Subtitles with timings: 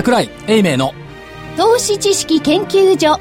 [0.00, 0.94] 桜井英明の
[1.58, 3.20] 投資知識研究所。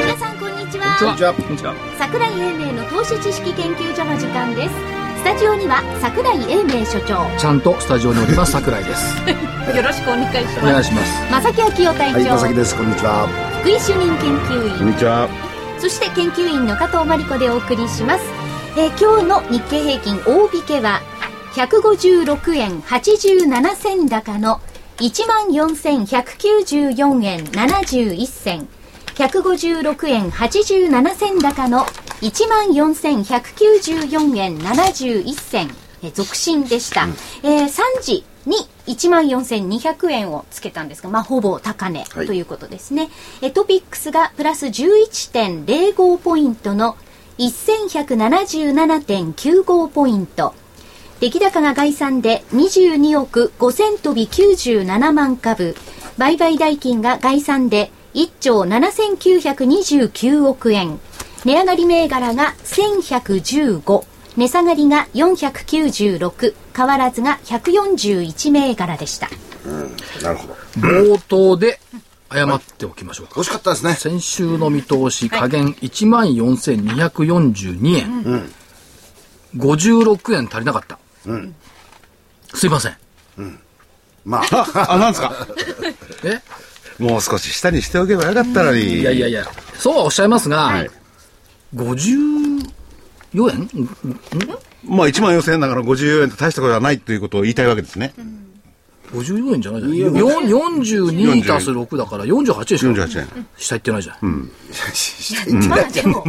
[0.00, 0.96] 皆さんこんにちは。
[0.98, 1.34] こんにちは。
[1.34, 1.74] こんにちは。
[1.98, 4.74] 桜井英明の投資知識研究所の時間です。
[5.18, 7.38] スタジオには桜井英明所長。
[7.38, 9.18] ちゃんとスタジオにおります桜井です。
[9.76, 11.30] よろしくお願いしお願ますいします。
[11.30, 12.74] 正木昭夫隊はい、長、まさきです。
[12.74, 13.28] こんにちは。
[13.60, 14.86] 福井主任研究員。
[14.86, 15.43] にちは。
[15.84, 18.24] そして研究員の加藤真理子でお送りします、
[18.78, 21.02] えー今日の日経平均大引けは
[21.52, 24.62] 156円87銭高の
[24.96, 28.66] 14,194円71銭。
[29.14, 31.84] 156円87銭高の
[32.22, 35.68] 14,194円71銭。
[36.02, 37.06] えー続伸でした、
[37.42, 38.56] えー3時に
[38.86, 42.26] 14,200円をつけたんですが、まあ、ほぼ高値はい。
[42.26, 46.96] ということですね、えートピックスがプラス11.05ポイントの
[47.38, 50.54] 1177.95ポイント。
[51.20, 55.74] 出来高が概算で22億5000飛び97万株。
[56.18, 61.00] 売買代金が概算で1兆7929億円。
[61.44, 64.04] 値上がり銘柄が1115
[64.36, 69.28] 値下がりが496変わらずが141銘柄でした。
[70.22, 70.56] なるほど。
[70.76, 71.80] 冒頭で
[72.32, 73.40] 謝っておきましょうか。
[73.40, 73.94] 惜しかったですね。
[73.94, 78.50] 先週の見通し加減1万4242円、
[79.56, 80.98] 56円足りなかった、
[82.54, 82.96] すいません。
[84.24, 85.46] まあ、あ、なんですか？
[86.24, 86.40] え？
[86.98, 89.00] もう少し下にしておけばよかったのに。
[89.00, 89.46] いやいやいや。
[89.78, 90.90] そうはおっしゃいますが、はい
[93.34, 93.68] 54円？
[94.86, 98.14] まあ1万4000円だから54円と大したことはないということを言いたいわけですね。
[99.12, 100.14] 54円じゃないじゃん。
[100.14, 102.92] よん42足す6だから48でしょ。
[102.92, 103.46] 48円。
[103.56, 104.50] 下行ってないじゃん。
[105.68, 106.24] まあでも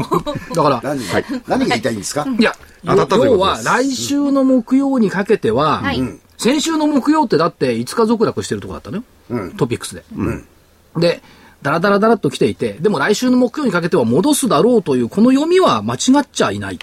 [0.53, 0.99] だから、何、
[1.47, 2.27] 何が言いたいんですか？
[2.39, 2.53] いや、
[2.85, 6.01] 当たったという要は来週の木曜にかけては、はい
[6.37, 9.03] 先週の木曜ってだって5日続落してるとこだったのよ。
[9.55, 10.03] トピックスで。
[10.97, 11.21] で、
[11.61, 16.79] ダラダラダラっと来ていて、でも来週の木曜にかけては戻すだろうという、この読みは間違っちゃいない。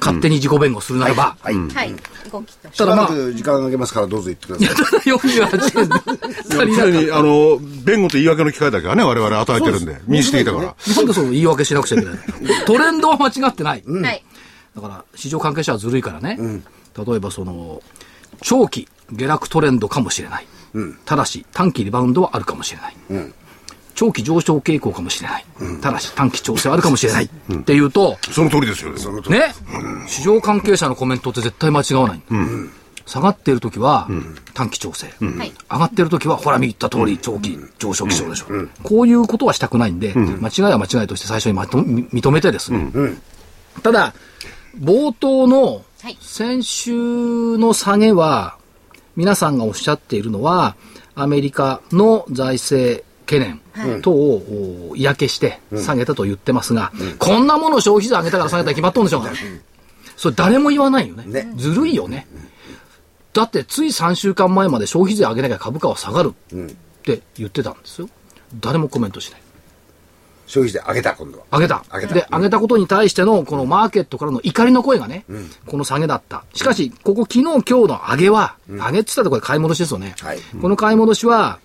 [0.00, 1.36] 勝手に自己弁護するならば。
[1.40, 1.54] はい。
[1.54, 1.94] はい
[2.30, 4.68] 動きとただまあ、時間あげますからどうぞ言ってください。
[4.68, 10.64] ただ48円に、 あの、弁護と言い訳の機会だけはね、我々与えてるんで、民主的だから。
[10.96, 12.20] なんでその言い訳しなくちゃいけないの
[12.66, 13.84] トレンドは間違ってない。
[13.86, 14.24] はい
[14.74, 16.36] だから、市場関係者はずるいからね。
[16.96, 17.80] 例えばその、
[18.42, 20.46] 長期下落トレンドかもしれない。
[21.04, 23.32] ただし、短期リバウンドはあるかもしれない。
[23.94, 25.44] 長期上昇傾向かもしれない。
[25.80, 27.24] ただし、短期調整はあるかもしれない。
[27.24, 28.96] っていうと、その通りですよ。
[28.96, 29.54] その通りね、
[30.06, 32.22] 市場関係者のコメントって絶対間違わない。
[33.06, 34.08] 下がっている時は
[34.54, 38.46] 短期調整、はい上がってる時はほら見た通り長期上昇基調でしょ、
[38.82, 42.90] こういうことはしたくないんで、間違いは間違いとして最初にまとみ認めてですね、
[43.82, 44.14] ただ
[44.80, 48.56] 冒頭のはい先週の下げは
[49.16, 50.76] 皆さんがおっしゃっているのは
[51.14, 53.60] アメリカの財政懸念
[54.02, 59.32] 等をお嫌気して下げたと言ってますが、こんなもの消費税上げたから下げたら決まっとんでしょうか、
[60.16, 61.24] それ誰も言わないよね。
[61.26, 61.52] ね。
[61.56, 62.26] ずるいよね、
[63.32, 66.58] だってつい3週間前まで消費税上げなきゃ株価は下がるっ
[67.02, 68.08] て言ってたんですよ。
[68.60, 69.40] 誰もコメントしない。
[70.46, 71.44] 消費税上げた、今度は。
[71.52, 71.82] 上げた。
[71.90, 72.14] 上げた。
[72.14, 75.24] で、上げたことに対しての、このマーケットからの怒りの声がね、
[75.66, 76.44] この下げだった。
[76.52, 80.14] しかし、ここ昨日今日の上げは、上げって言ったらこれ買い戻しですよね。
[80.20, 80.38] はい。
[80.60, 81.58] この買い戻しは、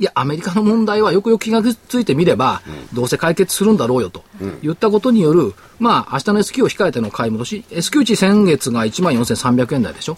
[0.00, 4.22] いや、アメリカの問題はよくよく気がついてみれば、どうせ解決するんだろうよと、
[4.62, 10.16] 言ったことによる、まあ、明日の S q を控えての買い戻し、S q 値先月が14,300円台でしょ？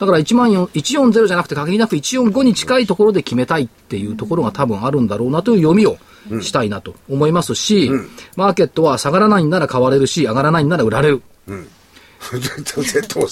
[0.00, 5.96] だから1万4 140じゃなくて限りなく145に近いところで決めたいっていうところが多分あるんだろうなという読みを
[6.42, 7.88] したいなと思いますし、
[8.36, 11.22] マーケットは下がらないんなら買われるし、上がらないんなら売られる。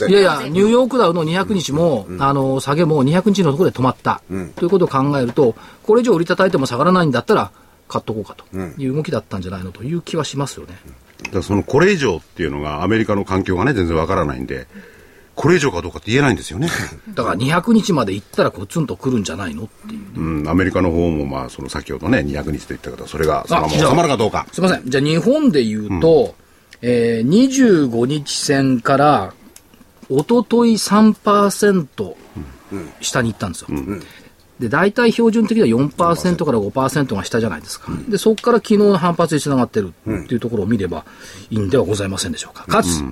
[0.09, 4.23] いやいや、ニューヨークダウの200日も、あの、下げも200日のところで止まった。
[4.57, 7.53] ということを考えると、これ以上売り叩いても下がらないんだったら、
[7.89, 8.45] 買っとこうかと
[8.81, 10.79] いう動きだったんじゃないのという気はしますよね。
[11.23, 14.67] だからそのこれ以上っていうのがアメリカの環境がね、全然わからないんで、
[15.35, 16.69] これ以上かどうかって言えないんですよね。
[17.15, 19.65] だから200日まで行ったらこうツンと来るんじゃないの？
[19.65, 20.21] っていう。
[20.21, 24.47] うん、アメリカの方もまあ、その先ほどね、200日と言ったけど、それがそのまま収まるかどうか。
[24.53, 24.83] すいません。
[24.85, 26.35] じゃあ日本で言うと、
[26.83, 29.35] えー、25日線から、
[30.11, 32.15] おととい3%
[33.01, 33.69] 下に行ったんですよ。
[34.59, 37.93] で、大体標準的には4%から5%が下じゃないですか。
[38.09, 41.05] で、そこから昨日の反発につながってるっていうところを見れば
[41.51, 42.67] いいんではございませんでしょうか。
[42.67, 43.05] かつ、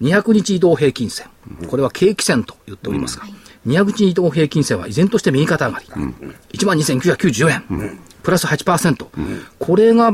[0.00, 1.26] 200日移動平均線。
[1.68, 3.24] これは景気線と言っておりますが、
[3.66, 5.86] 200日移動平均線は依然として右肩上がり。
[5.86, 7.98] 12,994円。
[8.22, 9.06] プラス8%。
[9.58, 10.12] これが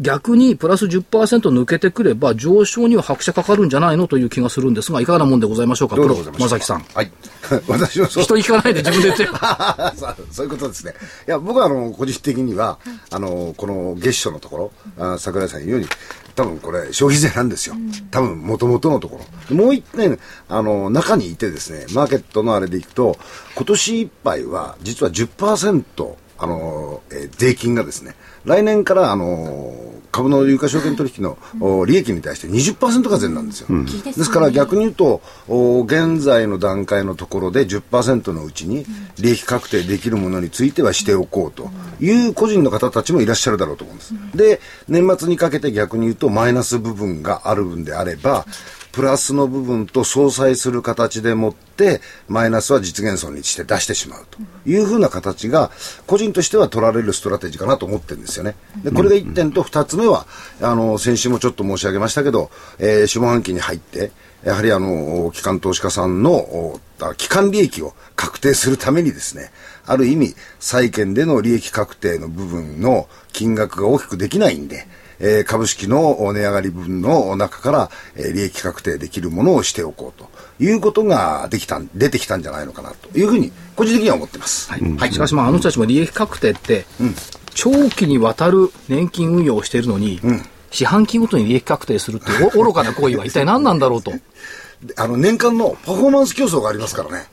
[0.00, 6.84] 逆にプラス10%抜けてくれば上昇には拍車かかるんじゃないのという気がするんですが、いかがなもんでございましょうか、どうでございましょうか正木さん。
[6.94, 7.12] はい。
[7.68, 8.24] 私もそう。
[8.24, 9.28] 人に聞かないで自分で言ってよ。
[10.32, 10.94] そういうことですね。
[11.28, 12.78] いや、僕はあの、個人的には、
[13.10, 15.86] あの、この月初のところ、あ桜井さん言うように、
[16.34, 17.76] 多分これ消費税なんですよ。
[18.10, 19.20] 多分元々のとこ
[19.50, 19.56] ろ。
[19.56, 20.18] もう一点、
[20.48, 23.16] あの、中にいてですね、マーケットのあれでいくと、
[23.54, 29.74] 今年いっぱいは実は10%、あの、えー税金がですね、来年からあの、
[30.14, 33.68] 株の有価証券取引の、お利益に対して20%が税なんですよ。
[34.04, 38.86] ですから逆に言うと、お現在の段階のところで10%のうちに
[39.18, 41.68] 利益確定できるものについてはしておこうと
[42.00, 44.14] いう個人の方たちもいらっしゃるだろうと思うんです。
[44.36, 48.46] で、年末にかけて逆に言うとマイナス部分があるんであれば、
[48.94, 54.38] プラスの部分と相殺する形でもって、マイナスは実現損にして出してしまうと。
[54.66, 55.72] いうふうな形が、
[56.06, 58.54] 個人としては取られるストラテジーかなと思ってるんですよね。
[58.84, 60.28] で、これが1点と2つ目は、
[60.60, 64.12] あの、先週もちょっと申し上げましたけど、えー下半期に入って、
[64.44, 66.80] やはりあの、機関投資家さんの、お
[67.16, 69.50] 機関利益を確定するためにですね、
[69.86, 74.86] ある意味、債券での利益確定の部分の金額が大きくできないんで、
[75.24, 80.28] えー株式の値上がり分の中から、えー利益確定できるものをしておこうと
[80.62, 84.70] いうことができたん、出てきたんじゃないのかなというふうに、個人的には思ってます。
[84.70, 84.76] は
[85.06, 85.12] い。
[85.12, 86.84] しかしまあ、あの人たちも利益確定って、
[87.54, 90.20] 長期にわたる年金運用をしているのに、
[90.70, 94.12] 四半期ごとに利益確定するっていうお愚かな行為は一体 何なんだろうと。
[94.96, 97.26] あの、年間のパフォーマンス競争がありますからね。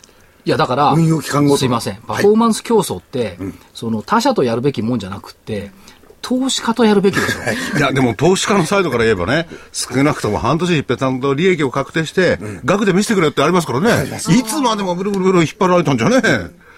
[0.46, 1.98] や、だから、運用期間ごとすいません。
[2.08, 3.38] パフォーマンス競争って、
[3.74, 5.72] その他社とやるべきもんじゃなくって、
[6.22, 7.42] 投資家とやるべきでしょ。
[7.78, 14.08] いや、でも投資家のサイドから言えばね、少なくとも半年一平ちゃんと利益を確定して、額で見せてくれってありますからね。
[14.30, 16.22] いつまでもブルブルブル引っ張られたんじゃね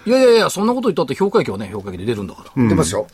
[0.06, 2.68] いやいやいや、そんなこと言ったって評価益はね、評価益で出るんだから。
[2.68, 3.06] 出ますよ。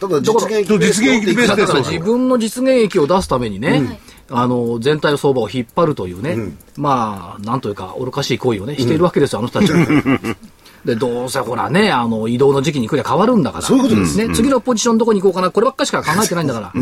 [0.00, 4.00] ただ、実現益実現益ベースでだから自分の実現益を出すためにね、
[4.30, 6.36] あの、全体の相場を引っ張るというね、
[6.76, 9.78] まあ、なんというか、愚かしい行為をね、しているわけですよ、あの人たちは。
[10.88, 13.62] で、どうせほらね、あの、移動の時期に来りゃ変わるんだから。
[13.62, 14.34] そういうことですね。
[14.34, 16.72] 次のポジションどこに行こうかな、こればっかしか考えてないんだから。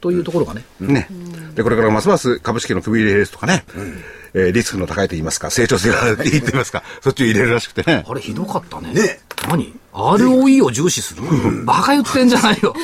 [0.00, 0.64] というところがね。
[0.80, 1.06] ね。
[1.54, 3.64] で、これからますます株式の組み入れ率とかね、
[4.32, 8.06] えーリスクの高いと言いますか、成長性がいいと言いますか、そっちを入れるらしくてね。
[8.08, 8.94] あれひどかったね。
[8.94, 11.22] ね何 ?ROE を重視する？
[11.66, 12.74] バカ言ってんじゃないよ。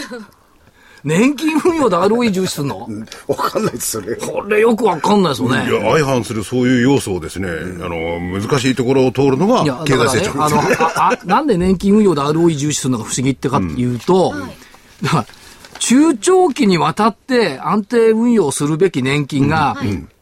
[1.04, 2.88] 年金運用で ROE 重視するの？
[3.26, 4.14] わかんないです、それ。
[4.16, 5.68] これよくわかんないですよね。
[5.68, 10.44] いや、相反するそういう要素をですね、あの、難しいところを通るのが経済成長。
[10.44, 14.34] あの、ああ なんで年金運用で ROE 重視するのが不思議ってかっていうと、
[15.02, 15.26] だから
[15.78, 19.76] 中長期にわたって安定運用するべき年金が、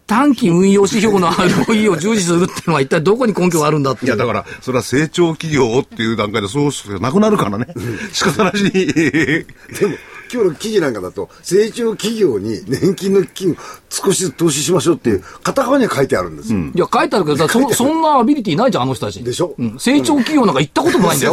[0.07, 4.07] 短期運用指標の ROE を重視するっていうのは一体どこに根拠があるんだっていう。
[4.07, 7.67] いや、だから、それは成長企業っていう段階でそうしかなくなるからね。
[8.13, 8.71] 仕方なしに。
[8.73, 9.45] で
[9.87, 9.95] も、
[10.33, 13.57] 今日の記事なんかだと、成長企業に年金の金を
[13.89, 16.59] 少しずつ投資しましょうっていう、片側には書いてあるんですよ。
[16.61, 19.23] いや、書いてあるけど、そそんなアビリティないじゃん、あの人たち。
[19.25, 19.55] でしょ？
[19.59, 21.33] うん成長企業なんか行ったこともないんだよ。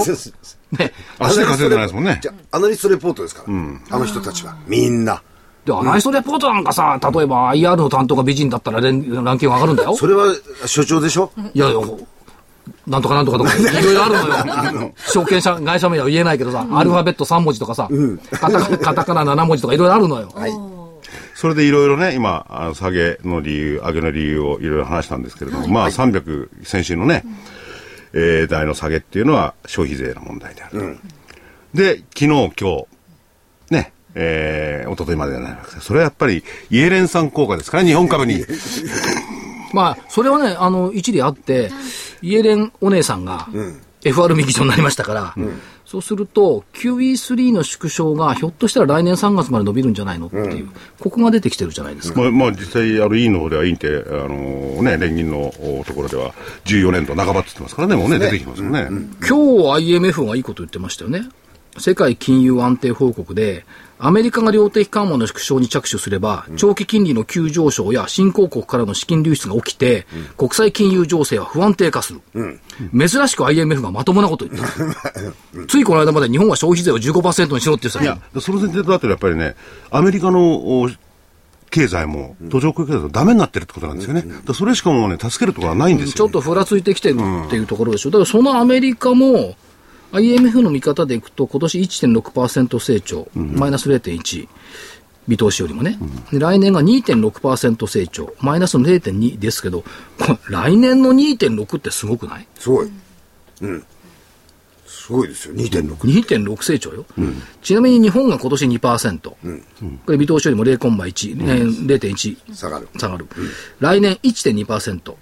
[0.71, 0.94] ね。
[1.19, 2.27] 足で稼いでないですもんねじ。
[2.29, 3.53] ゃあアナリストレポートですから、
[3.91, 4.55] あの人たちは。
[4.67, 5.21] みんな。
[5.65, 9.95] で、アナリストレポートなんかさ、例えば IR の担当が美人だったらランランキング上がるんだよ。
[9.95, 10.33] それは
[10.65, 11.79] 所長でしょいやいや、
[12.88, 14.94] なんとかなんとか とか、いろいろあるのよ。
[14.98, 17.89] 証券者、会社名は言えないけどさ、アルファベット3文字とかさ、
[18.32, 20.34] カタカカタカナ7文字とかいろいろあるのよ。
[21.36, 27.24] それでいろいろね、今、あの下げの理由、上げの理由をいろいろ話したんですけれども、まあ300、先週のね、
[28.13, 30.98] えー台の下げっていうのは消費税の問題である。
[31.74, 32.88] で、昨日、今日、
[33.70, 35.82] ね、えー、一昨日までじゃないわけです。
[35.82, 38.44] それはやっぱり、イエレンさん効果ですから、日本株に。
[39.77, 41.69] まあ、それはね、あの、一理あって、
[42.24, 43.48] イエレンお姉さんが、
[44.03, 45.36] FRB 議長になりましたから、
[45.86, 50.69] そうすると、QE3 の縮小がひょっとしたら来年3月まで伸びるんじゃないのっていう、
[51.00, 52.22] ここが出てきてるじゃないですか。
[52.22, 53.91] まあ、まあ、実際、あの、委員の方では、委員って、あ
[54.27, 56.34] のね、連銀のおところでは、
[56.65, 58.88] 14年度半ばって言ってますからね、もうね、出てきてますよね。
[59.22, 61.29] 今日 IMF がいいこと言ってましたよね。
[61.79, 63.65] 世界金融安定報告で、
[64.00, 70.05] アメリカが量的緩和の縮小に着手すれば、長期金利の急上昇や新興国からの資金流出が起きて、
[70.38, 72.22] 国際金融情勢は不安定化する。
[72.96, 74.67] 珍しく IMF がまともなこと言った。
[75.67, 79.55] ついこの間まで日本は消費税を15%にしろって言ってたいや、その前提だとやっぱりね、
[79.89, 80.89] アメリカのお
[81.72, 84.25] 経済も、途上国経済もダメになってるってことなんですよね。
[84.53, 87.15] それしかもうね、助けるところはないんですよ、ちょっとふらついてきてる
[87.48, 88.12] っていうところでしょ。
[88.12, 89.55] だからそのアメリカも、
[90.11, 94.47] IMF の見方でいくと、今年1.6%成長、マイナス0.1。
[95.27, 95.99] 見通しよりもね、
[96.31, 99.83] で来年が2.6%成長、マイナスの0.2ですけど、
[100.49, 102.47] 来年の2.6ってすごくない？
[102.57, 102.89] すごい。
[104.85, 105.95] すごいですよ、2.6。
[105.97, 107.05] 2.6成長よ、
[107.61, 109.37] ちなみに日本が今年2%、こ
[110.13, 112.87] れ見通しよりも0コンマ1、えー0.1下がる。
[112.97, 113.27] 下がる、
[113.81, 115.13] 来年1.2%、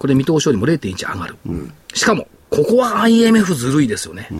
[0.00, 1.36] これ見通しよりも0.1上がる、
[1.92, 4.30] しかも、ここは IMF ずるいですよね。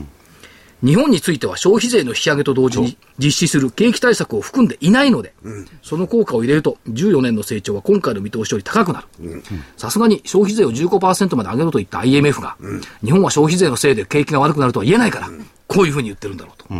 [0.82, 5.34] 日本については消費税の引き上げと同時に実施する景気対策を含んでいないので、
[5.82, 9.42] その効果を入れると14年の成長は今回の見通しより高くなる。
[9.76, 12.56] さすがに消費税を15%まで上げろと言った IMF が、
[13.04, 15.28] 日本は消費税のせいで景気が悪くなるとは言えないから、
[15.66, 16.74] こういうふうに言ってるんだろうと。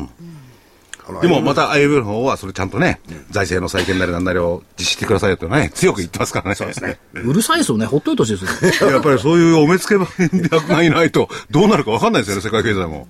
[1.21, 3.00] でもまた IMF の方はそれちゃんとね、
[3.31, 6.55] 財政の再建なりなんなりを実施してくださいよとね、強く言ってますからね。
[6.55, 6.99] そうですね。
[7.14, 8.90] うるさいですよね、ほっといてほしいですよ。
[8.93, 10.00] やっぱりそういうお目付け
[10.55, 13.09] 役がいないと、どうなるか分かんないですよね、世界経済も。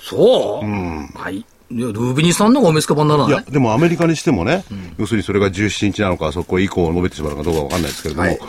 [0.00, 1.44] そう、はい。
[1.70, 4.64] いやルービニさんの方がお目付け版ならないいや、でもアメリカにしてもね、
[4.98, 8.40] 要するにそれが17日なのか、そこ以降述べてしまうのかどうか分かんないですけれども、はい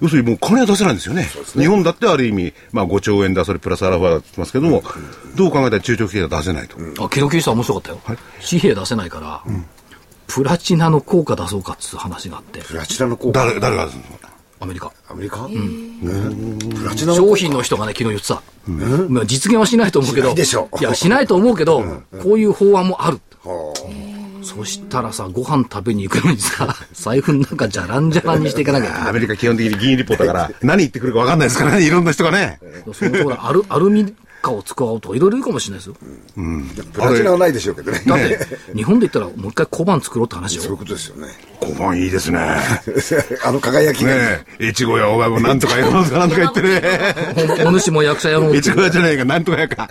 [0.00, 1.28] 要するにもう金は出せないんですよね。
[1.54, 4.82] 日本だってある意味、まあ5兆円だ、それプラスアラファだって言ってますけども、
[5.34, 6.76] どう考えたら中長期経済は出せないと。
[7.04, 8.18] あ、ケロキリさん面白かったよ。
[8.48, 9.42] 紙幣出せないから、
[10.26, 13.38] プラチナの効果出そうかっつう話があって、プラチナの効果。
[13.46, 14.02] 誰、誰が出すの？
[14.58, 14.90] アメリカ。
[15.08, 15.44] アメリカ？
[15.44, 16.58] うん。
[16.58, 18.42] プラチナ商果品の人がね、昨日言ってた。
[19.08, 20.28] まあ実現はしないと思うけど。
[20.28, 21.84] しないでしょいや、しないと思うけど、
[22.22, 23.20] こういう法案もある。
[23.44, 23.74] は
[24.46, 32.60] そしたらさ、ご飯食べに行くのにさ、 財布の中じゃらんじゃらんにしていかなきゃいけないアメリカ基本的に議員立法だから、 何言ってくるか分かんないですからね、 いろんな人がね。
[32.92, 35.96] そのとアルアルミ化を使おうとかいろいろいるかもしれないですよ。
[35.98, 38.02] あプラチナはないでしょうけどね。
[38.06, 38.38] だって、
[38.72, 40.76] 日本で言ったらもう一回小判作ろうって話そういうよ。
[40.76, 41.28] ことですよね。
[41.58, 42.38] 小判いいですね。
[42.38, 42.56] ね
[43.42, 44.44] あの輝きがね。
[44.60, 46.82] え、越後や大川なんとかやろうかなんとか言ってね。
[47.64, 49.88] おお主も役者やろう越後屋じゃないか、なんとかやか。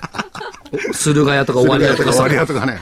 [0.94, 2.36] 駿河屋とか終わり屋とかさ終わり。
[2.36, 2.80] やとかね。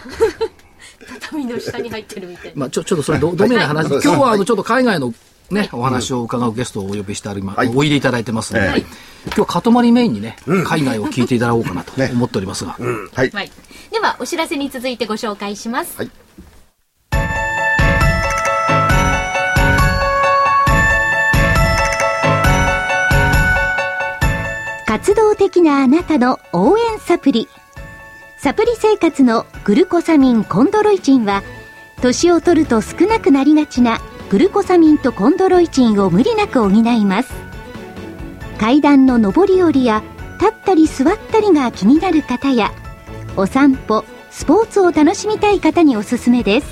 [1.23, 2.51] 畳の下に入ってるみたいな。
[2.55, 5.13] まあ、ちょ、ちょっとそれど、どめな話、今日はあの、ちょっと海外の
[5.49, 8.85] ね、お話を伺うゲストをお呼びしてありま、おいでいただいてますので、はい
[9.25, 13.29] 今日は塊メインにね、海外を聞いていただこうかなと思っておりますが、はい。
[13.29, 13.51] はい。
[13.89, 15.97] では、お知らせに続いてご紹介します。
[15.97, 16.11] はい
[24.85, 27.47] 活動的なあなたの応援サプリ。
[28.43, 31.43] サプリ生活のグルコサミンコンドロイチンは、
[32.01, 37.31] 年を取ると少なくなりがちなグルコサミンとコンドロイチンを無理なく補います。
[38.59, 40.03] 階段の上り下りや
[40.41, 42.73] 立ったり座ったりが気になる方や、
[43.37, 46.67] お散歩、スポーツを楽しみたい方におすすめです。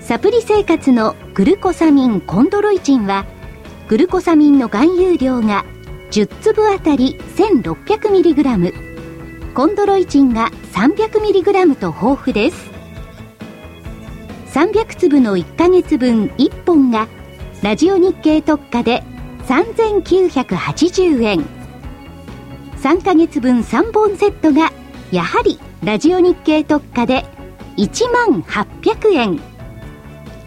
[0.00, 3.26] サプリ生活のグルコサミンコンドロイチンは、
[3.88, 5.66] グルコサミンの含有量が
[6.12, 8.91] 10粒あたり 1600mg
[9.54, 12.70] コンドロイチンが 300mg と豊富です。
[14.46, 17.06] 300粒の1ヶ月分1本が
[17.62, 19.02] ラジオ日経特価で
[19.46, 21.44] 3980円。
[22.82, 24.72] 3ヶ月分3本セットが
[25.10, 27.26] やはりラジオ日経特価で
[27.76, 29.40] 1万800円。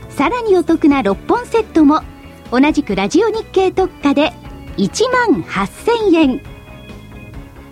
[0.09, 2.01] さらにお得な6本セットも
[2.51, 4.33] 同じくラジオ日経特価で
[4.77, 6.54] 1万8000円。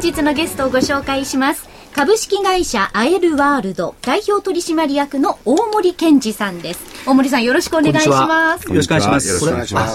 [0.00, 1.68] 本日のゲストをご紹介します。
[1.94, 7.06] 株式会社アエルワールド代表取締役の大森健二さんです。
[7.06, 8.66] 大森さんよろしくお願いします。
[8.66, 9.28] よろしくお願いします。
[9.28, 9.88] よろしくお願いしま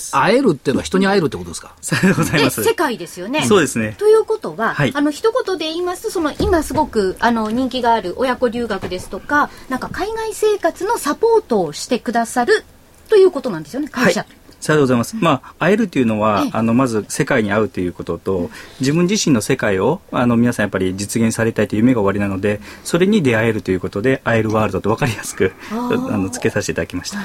[0.00, 0.16] す。
[0.16, 1.76] あ会えるっていうのは人に会えるってことですか？
[1.80, 2.64] さようでございでます。
[2.64, 3.42] 世界ですよね。
[3.46, 3.94] そうですね。
[3.98, 4.90] ということは、はい。
[4.96, 12.64] あの一言で言いますとその今すごくあの人気がある親子留学ですとかなんか海外生活のサポートをしてくださる
[13.08, 14.04] ということなんですよねはい。
[14.06, 14.26] 会社、。
[14.62, 15.16] さようでございます。
[15.16, 18.16] まあ、会えるというのはええ、あの、まず世界に会うということ。
[18.18, 25.74] と、自分自身の世界を、あの、皆さんやっぱり実現されたいという夢が終わりなので、それに出会えるということで、会えるワールドと分かりやすく、あ
[26.16, 27.18] の、付けさせていただきました。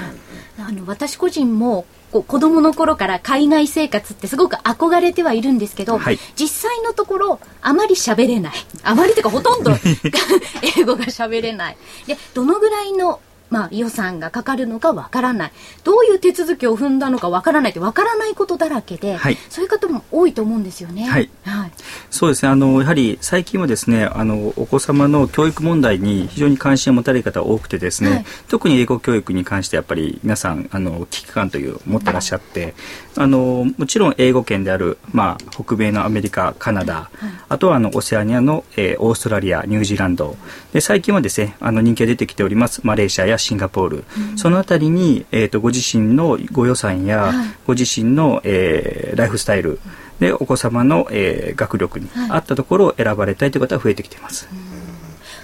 [0.60, 6.20] あの私個人もこう子供の頃から海外生活ってすごく憧れてはいるんですけど、はい。
[6.36, 8.54] 実際のところあまり喋れない。
[8.84, 9.72] あまりというかほとんど
[10.78, 11.78] 英語が喋れない。
[12.08, 15.52] でどのぐらいのまあ、予算がかかるのかわからない。
[15.84, 19.38] どういう手続きを踏んだのかわからないってわからないことだらけで、はい。
[19.50, 21.06] そういう方も多いと思うんですよね。
[21.06, 21.30] はい。
[21.44, 21.72] はい。
[22.10, 22.50] そうですね。
[22.50, 28.26] あのやはり最近はですねあのお子様の教育問題に非常に関心を持たれる方が多くてですね、はい。
[28.48, 32.74] 特に英語教育に関してやっぱり皆さんあの危機感という持ってらっしゃって、
[33.20, 37.10] あのもちろん英語圏である、まあ、北米のアメリカカナダ、
[37.50, 40.38] あとはあのオセアニアの、えーオーストラリアニュージーランド。
[40.72, 44.04] で最近はですねあの人気が出てきておりますマレーシアやシンガポール、
[44.36, 47.48] そのあたりに、えー、とご自身のご予算や、はい。
[47.66, 49.80] ご自身の、えーライフスタイル。
[50.20, 54.48] でお子様の、えー学力に合ったところを選ばれたいという方が増えてきています。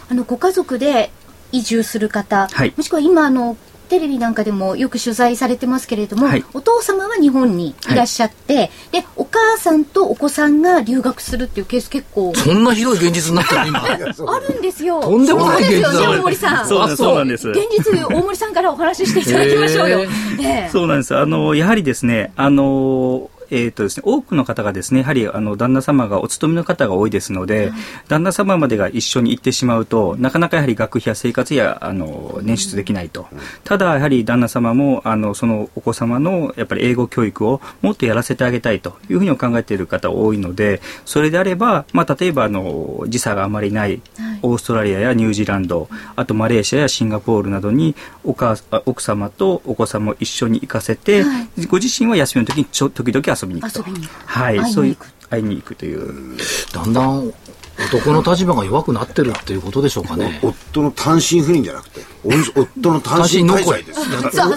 [0.10, 1.12] あのご家族で
[1.52, 2.74] 移住する方、はい。
[2.78, 3.58] もしくは今あの
[3.94, 13.84] テレビなんかでもよく取材されてますけれども、はいお父様は日本にいらっしゃって、でお母さんとお子さんが留学するっていうケース結構そんなひどい現実になってる今。
[13.86, 15.00] あるんですよ。
[15.00, 16.68] とんでもないそうですよ大森さん。
[16.68, 20.00] そうなんです現実、大森さんからお話ししていただきましょうよ。
[20.00, 20.08] へえ
[20.42, 21.16] えそうなんです。
[21.16, 27.72] あの、やはりですね、あの、えーとですね、多くの方がですね、やはりあの旦那様がお勤めの方が多いですので、
[28.08, 33.28] 旦那様までが一緒に行ってしまうと、なかなかやはり学費や生活やあの捻出できないと。
[33.64, 44.02] ただ、やはり旦那様もあのそのお子様のやっぱり英語教育をもっとやらせてあげたいというふうに考えている方多いので、それであれば、まあ、例えばあの時差があまりない。
[44.42, 51.66] オーストラリアやニュージーランド、あとマレーシアやシンガポールなどにお母あ奥様とお子様を一緒に行かせて、はい。
[51.66, 53.80] ご自身は休みの時にちょ時々遊びに行くと。
[53.80, 54.98] 遊びに行くはい、そういう
[55.30, 56.38] 会いに行くという。
[56.74, 57.34] だんだん
[57.92, 60.40] 男の立場が弱くなってるっていうことでしょうかね。
[60.44, 62.30] 夫の単身赴任じゃなくて、お
[62.62, 64.00] 夫の単身滞在です。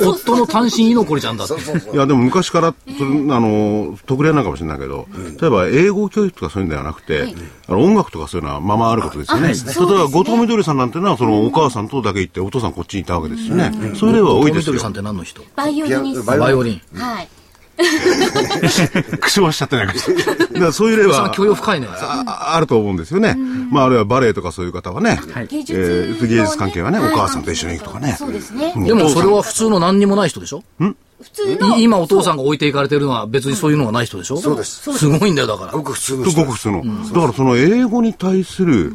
[0.04, 1.54] 夫の単身居残りちゃんだって。
[1.54, 5.06] いや、でも昔から、それあの、特例なのかもしれないけど、
[5.40, 7.34] 例えば英語教育とかそういうんではなくて、
[7.68, 9.48] あの音楽とかそういうのはままあることですよね。
[9.48, 13.72] 例えば、後藤みどりさんなんてのは、そのお母さんとだけ行って、お父さんこっちにいたわけですよね。
[13.94, 14.92] そういう例は多いですよみどりさん。
[14.92, 15.42] って何の人？
[15.56, 16.26] バイオリニスト。
[16.26, 16.82] バイバイオリン。
[16.98, 17.28] はい。
[19.20, 20.26] 口はしちゃってないかもしれない。
[20.26, 21.88] だからそういう例は教養深いね。
[21.90, 23.36] ああると思うんですよね。
[23.70, 25.46] まあ、あるいはバレエとかそういう方はね、はい。
[25.46, 27.12] 芸術えー芸術関係はね、はい。
[27.12, 28.16] お母さんと一緒に行くとかね。
[28.18, 28.72] そうですね。
[28.76, 30.62] でもそれは普通の何にもない人でしょ？
[30.78, 30.94] 普
[31.32, 31.76] 通の。
[31.78, 34.36] い今お父さんが置いていかれてるのは別にそういうのがない人でしょ？
[34.38, 34.92] そうです。
[34.96, 35.06] す。
[35.08, 35.72] ごいんだよだから。
[35.72, 36.40] ごく普通の人。
[36.40, 36.82] ごく普通の。
[37.12, 38.90] だからその英語に対する、や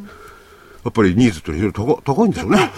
[0.90, 2.72] っぱりニーズっていうのは非常に高高いんでしょうね。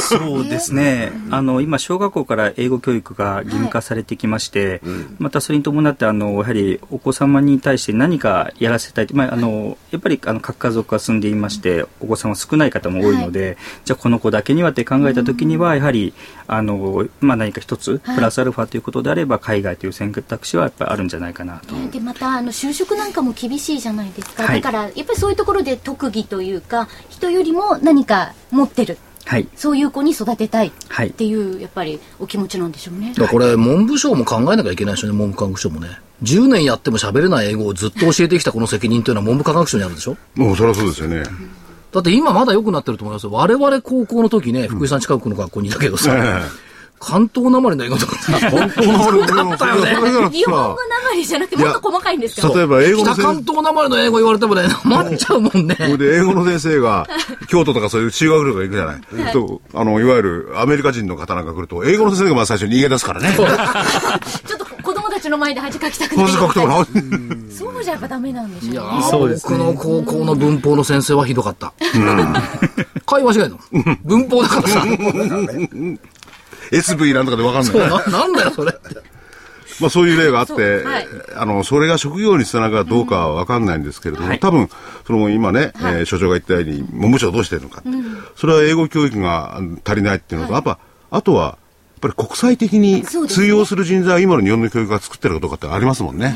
[0.00, 1.12] そうですね。
[1.30, 4.80] あの、今、小学校から英語教育が義務化されてきまして、
[5.18, 9.08] またそれに伴って、あの、やはりお子様に対して何かやらせたい。
[9.12, 16.14] まあ、あの、やっぱり、あの、各家族が住んでいまして、お子様少ない方も多いので、じゃあこの子だけにはって考えたときには、やはり、
[16.46, 21.74] あの、まあ、何か一つ、プラスアルファということであれば、海外という選択肢はやっぱりあるんじゃないかなと。
[21.90, 28.98] でまたあの就職なんかも厳しいじゃないですか、はいだからやっぱりそういうところで特技というか人よりも何か持ってる。
[29.24, 29.46] はい。
[29.54, 30.72] そういう子に育てたい。
[30.88, 31.08] はい。
[31.08, 33.10] っていうやっぱりお気持ちなんでしょうね。
[33.10, 35.88] だからこれ文部省も考えなきゃいけないでしょうね、文部科学省もね。
[36.22, 40.16] 10年やっても喋れない英語をずっと教えてきたこの責任というのは文部科学省にあるでしょ？
[40.34, 41.22] もうそれはそうですよね。
[41.92, 43.32] だって今まだ良くなってると思いますよ。
[43.32, 46.16] 我々高校の時ね、福井さん近くの学校にいたけどさ、
[47.04, 55.74] 関東なまりの英語とかさ、本当の古かったよね日本語なまりじゃなくてもっと細かいんですか例えば英語の北関先東なまりの英語言われてもね、待っちゃうもんね。
[55.74, 57.06] それで英語の先生が
[57.48, 59.32] 京都とかそういう中学とか行くじゃない。
[59.32, 63.34] とあのいわゆるアメリカ人の方なんか来ると英語の先生がまず最初に逃げ出すからね。
[63.36, 66.86] ちょっと子供たちの前で恥かきたくない恥かくとかな。
[67.52, 71.72] そうじゃやっぱダメなんでしょうねいやーそうですね僕の高校の文法の先生はひどかった。
[73.04, 73.58] 会話間違えの。
[74.04, 74.84] 文法だからさ。
[76.72, 77.88] SV なんとかでわかんない。
[77.88, 78.96] ななんだよ、それって。
[79.80, 84.68] まあそういう例があって、はいあの、それが職業につながるかどうかはわかんないんですけれども、はい多分、
[85.06, 87.82] その今ね、えー所長が言ったように、文部省はどうしてるのか、
[88.36, 90.78] それは英語教育がうん足りないっていうのと、やっぱ、
[91.10, 96.34] あとは、やっぱり国際的に通用する人材を今の日本の教育が作ってるかどうかってありますもんね。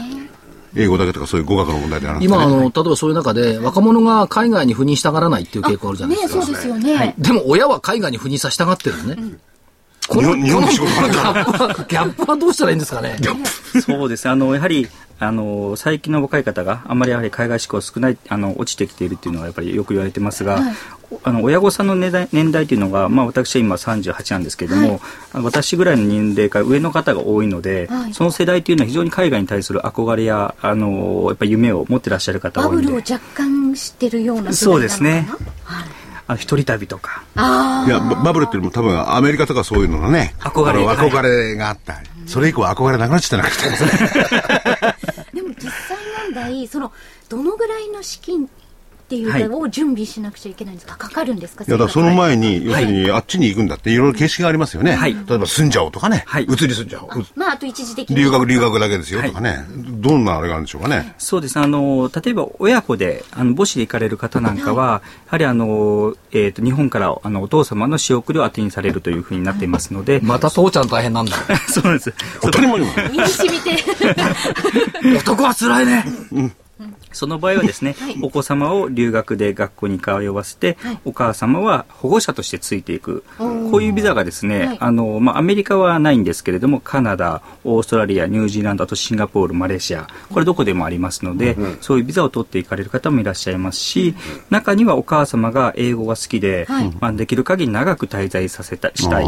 [0.76, 2.34] 英語だけとかそういう語学の問題ではなくて、ね。
[2.34, 6.44] 今、あの、例えばそういう中で、若者が海外に赴任したがらないっていう傾向あるじゃないねですか。
[6.44, 9.16] そうですよね、でも親は海外に赴任させたがってるのね。
[9.16, 9.28] この、
[10.08, 10.88] このギ日本日本で仕事
[11.84, 13.16] ギャップはどうしたらいいんですかね。
[13.84, 14.24] そうです。
[14.26, 14.30] ね。
[14.30, 14.88] あの、やはり、
[15.18, 20.60] あの、最近の若い方があんまりやはり海外志向少ない、あの、落ちてきているっていうのはやっぱりよく言われてますが、
[21.22, 25.00] あの、親御さんの年代年代というのが、まあ私は今38なんですけれども、
[25.32, 28.14] あの私ぐらいの年齢から上の方が多いので、はい。
[28.14, 32.86] その世代というのは非常に海外に対する憧れや、あの、やっぱり夢を持ってらっしゃる方バ多いんで。
[32.86, 34.74] ブルを若干知ってるような世代なのかな。
[34.74, 35.28] そうですね。
[35.64, 35.88] はい、
[36.28, 37.24] あの一人旅とか。
[37.36, 42.00] あいや、ババブルっていうのも多分アメリカとかそういうのがね、憧れ憧れがあった。
[42.26, 44.86] それ以降憧れなくなっちゃったなくて。
[44.86, 44.96] あ
[45.32, 46.92] でも実際問題その
[47.28, 48.48] どのぐらいの資金
[49.06, 51.62] っていうのを準備しなくちゃいけないんですかかかるんですか？
[51.66, 54.94] いやだその前に、要するにあっちに行くんだっていろいろ形式がありますよね。
[54.96, 56.24] はい例えば住んじゃおうとかね。
[56.26, 57.24] はい移り住んじゃおう。
[57.36, 59.64] まああと一時的に留学、留学だけですよとかね。
[59.70, 61.14] どんなあれがあるんでしょうかね。
[61.18, 61.64] そうですね。
[61.64, 71.36] あの、例えば親子で、あの、母子で行かれる方なんかは、やはりあの、えっ、と、日本から、あの、お父様の仕送りを当てにされるというふうになっていますので、 また父ちゃん大変なんだ。
[71.70, 72.12] そうなんです。
[72.42, 72.92] 当たり前にも。
[73.12, 73.76] 身に染みて
[75.18, 76.04] 男は辛いね。
[77.12, 83.24] その場合はですね、お子様を留学で学校に通わせて、お母様は保護者としてついていく。
[83.38, 84.78] こういうビザがですね、はい。
[84.80, 94.14] あの、まあ、アメリカはないんですけれども、カナダ、オーストラリア、ニュージーランド、あとシンガポール、マレーシア、これどこでもありますので、そういうビザを取っていかれる方もいらっしゃいますし、
[94.50, 96.92] 中にはお母様が英語が好きで、はい。
[97.00, 99.26] まあ、できる限り長く滞在させたしたい。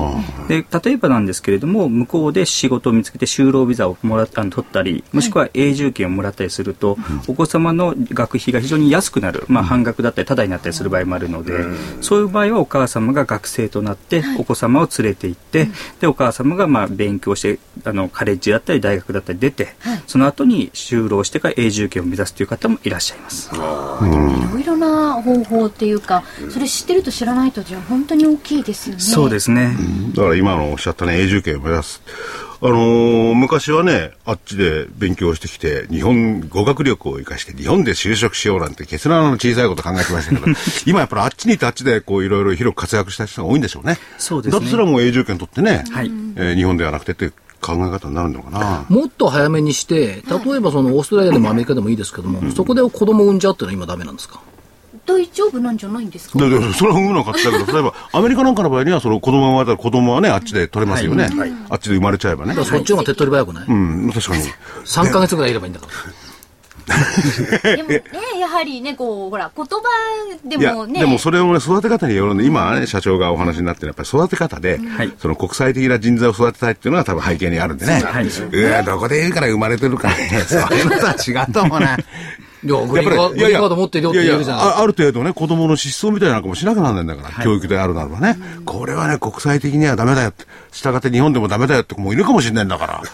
[0.48, 11.52] で、例えばなんですけれども、向こうで仕事を見つけて就労ビザをもらった取ったり、もしくは永住権をもらったりすると、お子様の学費が非常に安くなる、まあ、半額だったり、タダになったりする場合もあるので、
[12.00, 15.68] そういう場合はお母様が学生となって、お子様を連れて行って、
[16.00, 23.50] で、お母様がまあ勉強して、あの、カレッジだったり、大学だったり出て、その後に就労してから永住権を目指すという方もいらっしゃいます。
[23.54, 23.58] い
[24.52, 29.00] ろいろな方法っていうかそれ知ってると知らないとじゃあ本当に大きいですよね。
[29.00, 29.76] そうですね。
[30.14, 32.02] だから今のおっしゃったね、永住権を目指す。
[32.60, 40.46] あのー昔はね、あっちで勉強してきて、日本、語学力を生かして、日本で就職しようなんて、ケツラの小さいこと考えてましたけど、
[40.84, 43.96] 今やっぱりあっちに行ってあっちで、こう、いろいろ広く活躍した人が多いんでしょうね。
[44.18, 48.86] そうですねだとすらもう永住権取ってね、はいえー日本ではなくてって考え方になるのかな。
[48.88, 54.40] もっと早めにして、例えばそのオーストラリアでもアメリカでもいいですけども、そこで子供を産んじゃうっていうのは今ダメなんですか？
[55.08, 56.38] 大丈夫なんじゃないんですか？
[56.38, 61.28] だからそれは産むのかって言ったけど、 例えばアメリカなんかの場合には、その子供が生まれたら子供はね、あっちで取れますよね。
[61.70, 62.54] あっちで生まれちゃえばね。
[62.54, 64.42] そっちの方が手っ取り早くない、うん、確かに。
[64.84, 65.92] ?3 ヶ月ぐらいいればいいんだから。
[67.76, 68.02] でもね
[68.40, 69.78] やはりねこうほら言葉
[70.42, 78.02] でもねでもそれをね、育て方によるんで、今はね、社長がお話になってるやっぱり育て方で、はいその国際的な人材を育てたいっていうのは多分背景にあるんでね。
[78.02, 80.28] はいうわ、どこで言うから生まれてるからね。
[80.48, 81.98] そういうのとは違うと思うな。
[82.64, 88.36] いや、グリーンカード、グリーンカード持ってるよって言えるじゃないいやいやあある程度ね、子供の失踪みたいなのかもしなくならないんだから、教育であるならばね。
[88.64, 90.44] これはね、国際的にはダメだよって。
[90.80, 93.02] 従って日本でもダメだよって子もいるかもしれないんだから。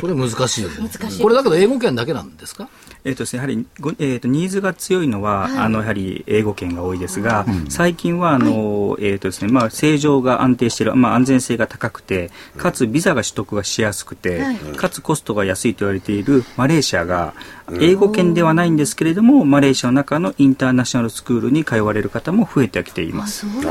[0.00, 0.76] それ難しいよね。
[1.20, 2.68] これだけど英語圏だけなんですか？
[3.04, 14.56] えっとですね、やはりご、えっとニーズが強いのは、あのやはり英語圏が多いですが、最近はあの、えっとですねまあ、正常が安定している、まあ、安全性が高くてかつビザが取得がしやすくて、はい。
[14.76, 17.34] かつコストが安いと言われているマレーシアが
[17.80, 23.46] 英語圏ではないんですけれどもマレーシアの中のインターナショナルスクールに通われる方も増えてきています。
[23.62, 23.70] そ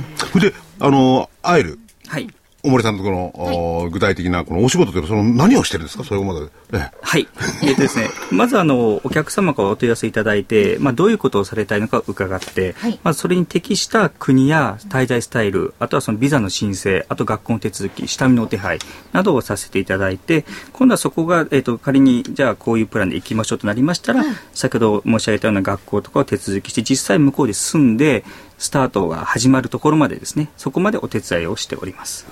[0.00, 1.78] ですかはいで、あの、会える？
[2.08, 2.28] はい
[2.64, 3.32] 大森さんのこの、
[3.84, 6.04] お具体的なこのお仕事というのはその何をしてるんですか？
[6.04, 6.46] それまで。
[6.74, 7.26] ええはい。
[7.64, 18.78] えっ、とですね、 まずあの、お客様からお問い合わせいただいて、まあ、どういうことをされたいのか伺って、はいまあ、それに適した国や滞在スタイル、あとはそのビザの申請、あと学校の手続き、下見のお手配
[19.12, 24.24] などをさせていただいて、今度はそこが、えっ、と、仮に、じゃあこういうプランで行きましょうとなりましたら、
[24.54, 28.24] 先ほど申し上げたような学校とかを手続きして、実際向こうで住んで、
[28.62, 32.26] スタートが始まるところまでですね、そこまでお手伝いをしております。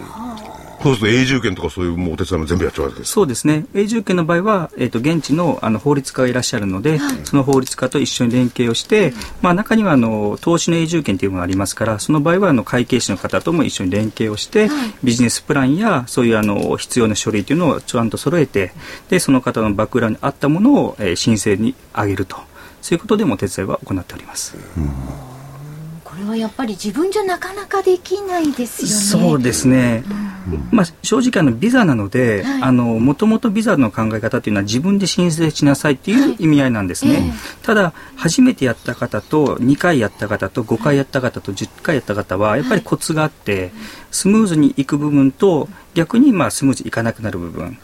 [0.81, 3.11] そうすると永住権とかそういうもうお手伝いも全部やっちゃうわけです。
[3.11, 3.66] そうですね。
[3.75, 9.12] 永住権の場合は、えっ、と、現地の、あの、法律家がいらっしゃるので、その法律家と一緒に連携をして、
[9.43, 14.71] まあ、中には、あの、投資の永住権というものがありますから、その場合は、あの、会計士の方とも一緒に連携をして、
[15.03, 18.73] ビジネスプランや、そういう、あの、必要な書類というのをちゃんと揃えて、
[19.09, 22.37] で、その方のバックグラウンドに合ったものを、えー申請に上げると。
[22.81, 24.57] そういうことでもお手伝いは行っております。
[24.57, 24.61] こ
[26.20, 28.83] れはやっぱり自分じゃなかなかできないです
[29.16, 29.26] よね。
[29.28, 30.04] そうですね、
[30.70, 32.62] まあ、正直あのビザなので、はい。
[32.62, 37.64] あのもともとビザの考え方というのは自分で申請しなさいっていう意味合いなんですね、ええ。
[37.64, 43.72] ただ初めてやった方と2回やった方と5回やった方と10回やった方はやっぱりコツがあって、
[44.11, 47.79] スムーズにいく部分と逆にまあスムーズにいかなくなる部分。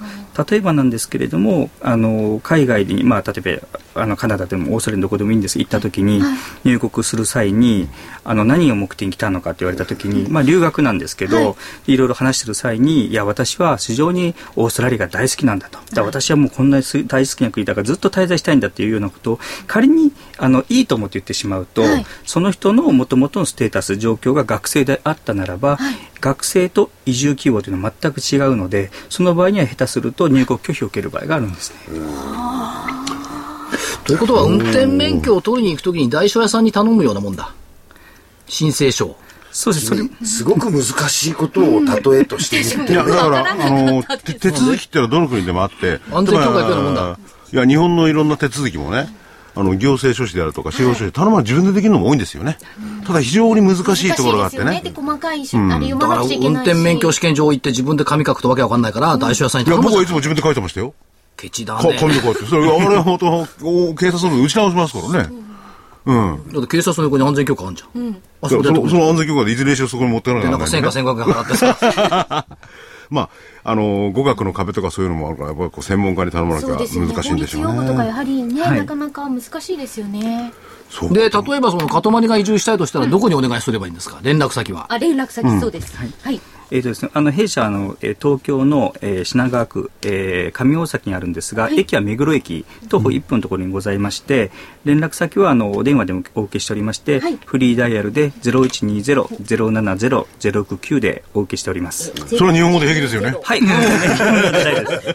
[0.51, 3.62] 例えばなんですけれどもあの海外に、まあ、例え
[3.95, 5.59] ばあのカナダでもオーストラリアのどこでもいいんです。
[5.59, 6.21] 行った時に
[6.65, 7.89] 入国する際に
[8.23, 15.79] あの何を目的に来たのかって言われた時に、まあ、留学なんですけど、い、ろいろ話してる際にいや私は非常にオーストラリアが大好きなんだと。
[15.93, 22.07] だ私はもうこんな大好きな国だからずっと滞在したいんだっていうようなことを仮にあのいいと思って言ってしまうと、はい。
[22.25, 25.79] その人のもともとのステータス状況が学生であったならば、
[26.20, 31.76] 学生と移住希望というのは全く違うのでその場合には下手すると入国拒否を受ける場合があるんですね。
[34.07, 37.52] ということは、運転免許を取りに行くときに代書屋さんに頼むようなもんだ。
[38.46, 39.16] 申請書を。
[39.50, 43.11] そうですそれすごく難しいことを例えとして言っていや、る。
[43.11, 45.98] だから、あの、手手続きっていうのはどの国でもあって。
[46.12, 47.18] 安全協会行くようなもんだ
[47.52, 49.09] いや、日本のいろんな手続きもね、
[49.59, 52.59] あの、行政書士であるとか、司法書士、頼ま自分でできるのも多いんですよね。
[53.07, 54.83] ただ非常に難しいところがあってね。
[54.85, 56.71] で細かいし、あれ読だからまなくちゃいけ運ないし。
[56.71, 60.95] 転免許試験場行って自分で紙書くとわけわかんないから、代書屋さんにいや、頼むじゃん僕はいつも自分で書いてましたよ。
[61.38, 61.97] ケチだかね。
[61.99, 62.47] 紙でこうやって。
[62.47, 65.31] それ、あれは本当、お警察の打ち直しますからね。
[66.05, 66.53] うん。
[66.53, 68.16] だって警察の横に安全許可あるじゃん。
[68.42, 72.47] あそそそこでその安全許可でいずれにしろそこに持ってかなきゃで、ななんからないんでね1000か1500払ってさ。
[73.11, 73.31] ま
[73.64, 76.69] あ、あの、語学の壁とかそういうのもあるから、やっぱりこう専門家に頼まなきゃ。
[76.69, 78.09] 難しいんでしょう法律用語とかね。
[78.09, 80.53] やはりね、はいなかなか難しいですよね。
[80.90, 84.19] そうで、例えばその塊が移住したいとしたらどこにお願いすればいいんですか？
[84.23, 84.87] 連絡先は。
[84.88, 85.97] あ、連絡先そうです。
[85.97, 86.40] はい。
[86.70, 94.50] えーとですね、あの弊社あの、えー、東京の、えー、品川区、えー、上大崎にあるんですが、はい、駅は目黒駅徒歩1分のところにございまして、
[94.85, 102.12] うん、連絡先はあのお電話でもお受けしておりまして、はい、フリーダイヤルで0120-070-069でお受けしております。
[102.26, 103.37] それは日本語で平気ですよね。
[103.42, 103.61] はい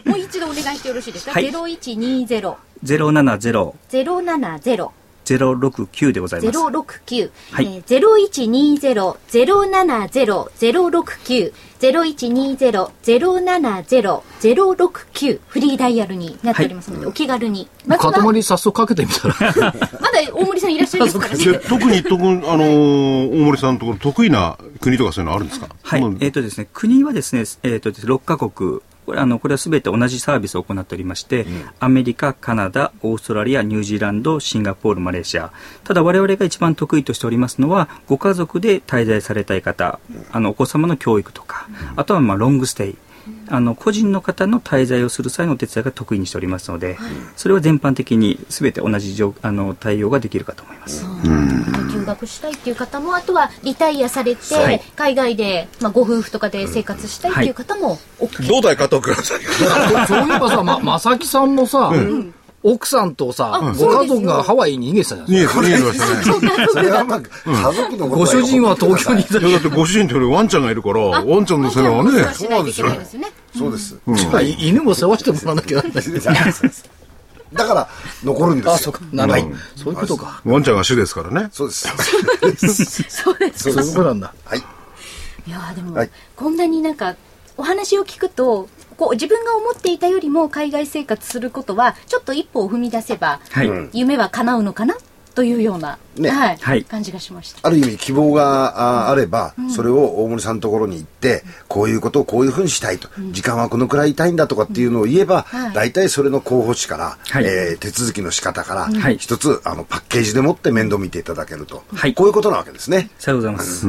[0.04, 4.90] もう一度お願いしてよろしいですか、はい、0120 0 7 0 0 7 0
[5.24, 6.58] ゼロ六九でございます。
[7.86, 9.16] ゼロ一、二、ゼロ。
[9.28, 11.52] ゼロ七ゼロ、ゼロ六九。
[11.78, 12.72] ゼロ一二ゼ。
[12.72, 17.68] ロ、ゼロ七ゼロ、ゼロ六九フリーダイヤルになっておりますので、はい、お気軽に。
[17.86, 18.12] まずは。
[18.12, 19.34] 塊早速かけてみたら。
[20.00, 21.60] まだ大森さんいらっしゃいますからね。
[21.68, 25.68] 特に、特に、あのー、大森さんのところ得意な国とかそういうのあるんですか？
[25.82, 26.02] はい。
[26.02, 31.46] えっ、ー、とですね、国はですね、えっ、ー、と、六か国これあのこれはすべて同じサービスを行っておりまして、
[31.80, 35.52] アメリカ、カナダ、オーストラリア、ニュージーランド、シンガポール、マレーシア。
[35.84, 39.98] ただ我々が一番得意としておりますのは、ご家族で滞在されたい方、
[40.30, 42.96] あのお子様の教育とか、あとはまあロングステイ。
[43.48, 46.96] あの個人の方の滞在をする際のお手伝いが得意にしておりますので、
[47.36, 51.04] それは全般的にすべて同じ状あの対応ができるかと思います。
[51.92, 58.46] 休学したいっていう方も、あとはリタイアされて、はい海外で、まあ、ご夫婦とかで生活したいっていう方も OK。
[58.46, 59.40] 胴体加藤ください。
[60.06, 61.92] そういえばさ、ま、まさきさんもさ、
[62.64, 65.60] 奥さんとさ、あご家族がハワイに逃げてたじゃないですか。
[65.60, 66.68] 逃げて、逃げてましたね。
[66.72, 73.32] それはまあ、家族のご主人は東京にいたいや、だってご主人というよりワンちゃんがいるから、ワンちゃんの世話はね、しないといけないですよね。
[73.56, 73.96] そうです。
[74.58, 76.04] 犬も世話してもらわなきゃならない。
[77.52, 77.88] だから、
[78.24, 78.72] 残るんですよ。
[78.72, 79.00] あ、そうか。
[79.12, 79.56] なるほど。
[79.76, 80.40] そういうことか。
[80.44, 81.48] ワンちゃんが主ですからね。
[81.52, 81.88] そうです。
[83.08, 83.72] そうです。
[83.72, 84.32] そういうことなんだ。
[84.44, 84.62] はい。
[85.44, 87.16] いやーでも、はいこんなになんか
[87.56, 94.96] お話を聞くとこう自分が思っていたよりも海外生活することはちょっと一歩を踏み出せば、はい、夢は叶うのかな？
[95.34, 96.28] というような、ね。
[96.28, 96.58] はい。
[96.58, 96.84] はい。
[96.84, 97.66] 感じがしました。
[97.66, 105.72] ある意味希望がああれば、それを大森さんのところに行って、こういうことをこういうふうにしたいと、時間はこのくらいいたいんだとかっていうのを言えば、はい。
[105.72, 107.44] 大体それの候補地から、はい。
[107.46, 109.16] えー手続きの仕方から、はい。
[109.16, 112.12] 一つあのパッケージでもって面倒見ていただけると、はい。
[112.12, 113.08] こういうことなわけですね。
[113.18, 113.86] さようございます。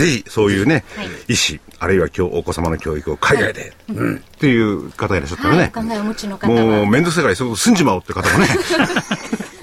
[0.00, 6.62] ぜひ、そういうねはい、医師、あるいは今日お子様の教育を海外で、っていう方がいらっしゃったらはい、ねお、考えをお持ちの方は。
[6.62, 8.46] もう面倒くさいからそこ住んじまおうって方もね、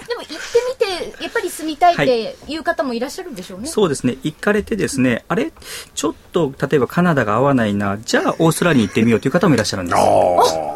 [0.08, 0.38] でも行って
[0.69, 2.58] みてやっぱり住みたいってい。
[2.58, 3.67] う方もいらっしゃるんでしょうね。
[3.67, 5.52] そうですね、行かれてですね、あれ、
[5.95, 9.97] ちょっと例えばカナダが合わないな、じゃあオーストラリアに行ってみようという方もいらっしゃるんです。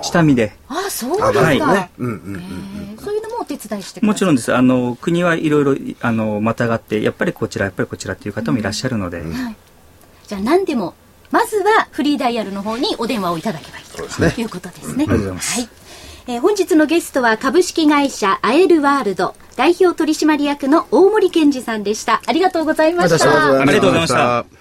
[0.09, 0.53] 下見で。
[0.67, 1.39] あそうですか。
[1.39, 1.57] はい。
[1.57, 3.10] えーそういうのもお
[3.57, 4.53] 手伝いしてくださいもちろんです。
[4.53, 9.23] あの、国はいろいろ、あの、またがって、やっぱりこちら、やっぱりこちらっていう方もいらっしゃるので、
[10.27, 10.93] じゃあ何でも
[11.31, 14.95] まずはフリーダイヤルの方にお電話をいただけばいいとねいうことですね。
[14.95, 15.69] ありがとうございますはい。
[16.27, 22.21] えー本日のゲストは株式会社アエルワールド代表取締役の大森健二さんでした。
[22.25, 23.59] ありがとうございました。
[23.59, 24.60] ありがとうございました。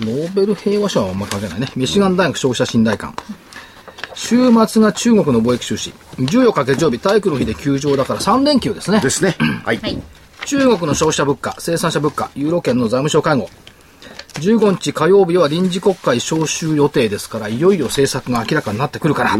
[0.00, 3.14] ノーベル平和賞はあんまり関係ないねミシガン大学消費者信頼感
[4.14, 9.36] 週末が中国の貿易収支14日月曜日体育の日で休場だから3連休ですねですね。
[9.64, 9.78] はい。
[9.78, 10.02] はい
[10.46, 13.48] 中国の消費者物価、生産者物価、ユーロ圏の財務省会合。
[14.34, 19.36] 15日火曜日は臨時国会召集予定ですから、いよいよ政策が明らかになってくるから。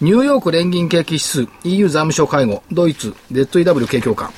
[0.00, 4.30] ニューヨーク連銀景気指数、EU 財務省会合、ドイツ、ZEW 景況感。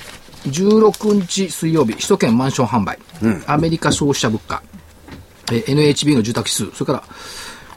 [0.46, 2.98] 16日水曜日、首都圏マンション販売。
[3.46, 4.62] アメリカ消費者物価。
[5.50, 6.76] えー NHB の住宅指数。
[6.76, 7.02] それから、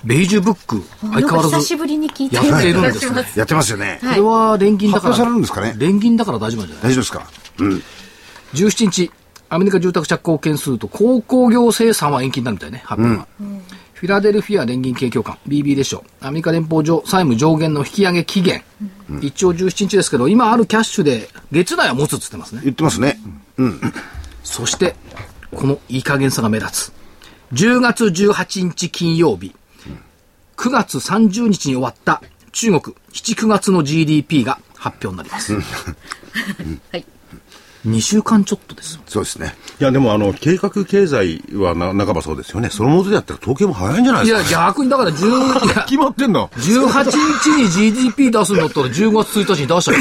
[0.03, 1.55] ベイジュブック、相変わらず。
[1.55, 3.25] 久しぶりに聞いてやっているんですね。
[3.35, 3.99] やってますよね。
[4.01, 5.15] これは連銀だから。
[5.15, 5.75] 発表されるんですかね？
[5.77, 6.83] 連銀だから大丈夫なんじゃない？
[6.91, 7.27] 大丈夫ですか？
[7.59, 7.83] うん。
[8.53, 9.11] 17日、
[9.49, 13.27] アメリカ住宅着工件数と鉱工業生産は延期になるみたいね、発表が。
[13.99, 16.25] フィラデルフィア連銀景況感、BB でしょう。
[16.25, 18.63] アメリカ連邦上債務上限の引き上げ期限。
[19.21, 22.62] 一応17日ですけど、今あるキャッシュで月内は持つっつってますね。
[22.63, 23.19] 言ってますね。
[24.45, 24.95] そして、
[25.53, 26.93] このいい加減さが目立つ。
[27.51, 29.53] 10月18日金曜日、
[30.55, 35.55] 9月30日に終わった中国7、9月の GDP が発表になります。
[35.55, 37.05] はい
[37.87, 39.01] 2週間ちょっとですよ。
[39.07, 39.55] そうですね。
[39.79, 42.69] いや、でも、あの、計画経済はな、半ばそうですよね。
[42.69, 44.59] そのもとでやったら統計も早いんじゃないいですか？
[44.61, 47.11] や、逆にだから10、い や決まってんの？18
[47.41, 49.97] 日に GDP 出すんだったら10月1日に出したら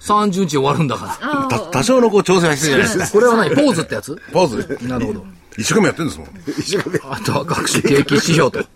[0.00, 1.18] 30 日終わるんだか
[1.50, 3.20] た多少のこう調整は必要じゃないですら。
[3.20, 3.54] これは何？
[3.54, 4.14] ポーズってやつ？
[4.14, 4.22] か。
[4.32, 4.78] ポーズ。
[4.88, 5.26] なるほど。
[5.58, 7.12] 一生懸命やってるんですもん。
[7.12, 8.66] あとは各種景気指標といっ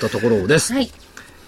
[0.00, 0.72] たところです。
[0.74, 0.90] はい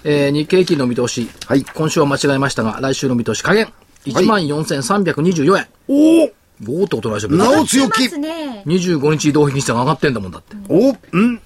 [0.04, 1.28] えー日経平均の見通し。
[1.48, 3.68] はい今週は間違えましたが、来週の見通し加減。
[4.12, 5.66] 14,324円。
[5.88, 7.36] おおおーってことないでしょ。
[7.36, 10.56] なお強気いますね25日移動平均線が上がってんだもんだって。
[10.68, 11.40] おうん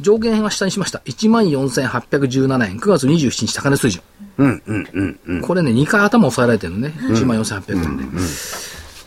[0.00, 1.00] 上限は下にしました。
[1.04, 2.78] 14,817円。
[2.78, 4.02] 9月27日高値水準。
[4.38, 5.40] うんうんうんうん。
[5.42, 6.94] これね、2回頭押さえられてるのね。
[6.98, 8.04] 14,800円で。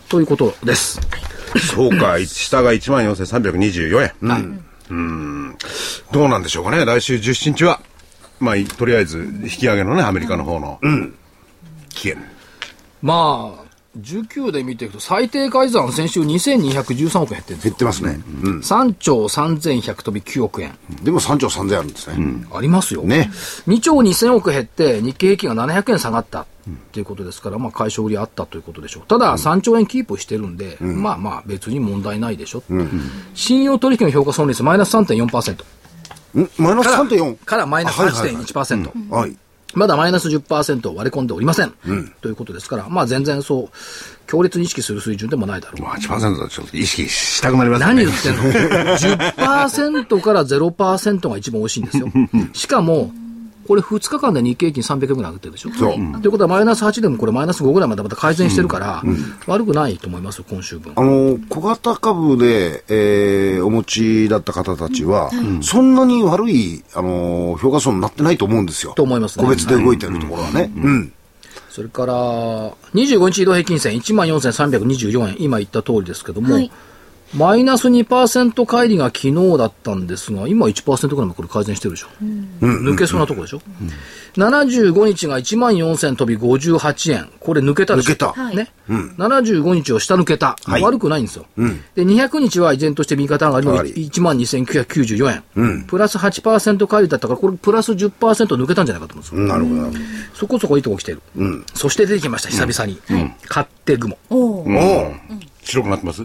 [0.08, 1.00] ということです。
[1.74, 4.12] そうか、下が14,324円。
[4.22, 4.63] うん。
[4.89, 5.58] うん。
[6.12, 6.86] どうなんでしょうかね。
[6.86, 7.82] 来週17日は、
[8.39, 10.80] まあ、いとりあえず、引き上げのね、アメリカの方の、
[11.89, 12.24] 期限。
[13.04, 17.72] まあ、19で見ていくと、最低改ざん先週2213億円減ってるんですよ。
[17.72, 18.22] 減ってますね。
[18.44, 18.60] うん。
[18.60, 20.76] 3兆3100飛び9億円。
[21.04, 22.46] でも3兆3000あるんですね。
[22.52, 23.04] ありますよ。
[23.04, 23.30] ね。
[23.68, 26.46] 2兆2000億減って、日経平均が700円下がったっ
[26.92, 29.04] ていうことですから、まあ、解消売りあったということでしょう。
[29.06, 32.63] ただ、3兆円キープしてるんで、まあまあ、別に問題ないでしょ。
[33.36, 35.63] 信用取引の評価損率マイナス3.4%。
[36.36, 37.46] んマイナスから3.4。
[37.46, 39.10] からマイナスあはいはいはい8.1%。
[39.10, 39.38] はい。
[39.74, 41.74] まだマイナス10%を割り込んでおりません。
[42.22, 43.70] ということですから、まあ全然そう、
[44.28, 45.82] 強烈に意識する水準でもないだろう。
[45.82, 47.86] まあ、8%だとちょっと意識したくなりますね。
[47.88, 52.08] 何言ってんの ?10% から0%が一番美味しいんですよ。
[52.54, 53.12] しかも、
[53.67, 55.71] これ2日間で日経平均300円ぐらい上がってるでしょ？
[55.71, 56.21] そう。
[56.21, 59.04] ということはマイナス8でもこれマイナス5ぐらいまでまた改善してるから、
[59.47, 60.93] 悪くないと思いますよ、今週分。
[60.95, 61.02] あ。
[61.02, 68.93] の、小型株で、えーお持ちだった方たちは、そんなに悪い、あの、評価損になってないと思うんですよ。
[68.95, 69.45] と思いますね。
[69.45, 70.71] 個別で動いてるところはね。
[70.76, 71.13] うん。
[71.69, 72.13] それから、
[72.93, 76.71] 25日移動平均線14,324円、今言った通りですけども、はい
[77.36, 82.08] マイナス2%乖離が昨日だったんですが、今1%ぐらいもこれ改善してるでしょ。
[82.62, 83.62] 抜けそうなとこでしょ。
[84.36, 87.30] 75日が1万4000飛び58円。
[87.39, 88.12] これ抜けたでしょ。
[88.12, 88.72] 抜けたはいね。
[88.88, 90.58] 75日を下抜けた。
[90.63, 91.46] はい悪くないんですよ。
[91.96, 95.86] で、200日は依然として右肩上がりの上がり1万2994円。
[95.88, 98.12] プラス8%乖離だったから、これプラス10%
[98.58, 99.41] 抜けたんじゃないかと思うんですよ。
[99.48, 99.98] なるほどなるほ
[100.36, 101.22] そこそこいいとこ来てる。
[101.74, 103.02] そして出てきました、久々に。
[103.48, 104.17] 勝手雲。
[104.30, 105.19] おおうん
[105.63, 106.24] 白くなってます？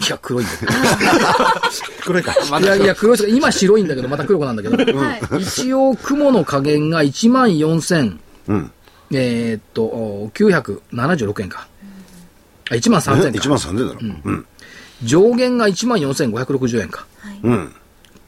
[0.00, 0.72] いや、黒いんだけど。
[2.04, 2.34] 黒いか。
[2.60, 4.76] いやいや、黒いです今白いんだけど、また黒くなんだけど。
[5.38, 8.18] 一応、雲の加減が1万4000、
[9.12, 11.68] えーっと、お976円か。
[12.70, 13.26] あ、1万3000ど。
[13.28, 13.68] 円1万か。
[13.68, 14.00] 3000だろ。
[14.24, 14.46] うん。
[15.04, 17.06] 上限が1万4560円か。
[17.42, 17.72] うん。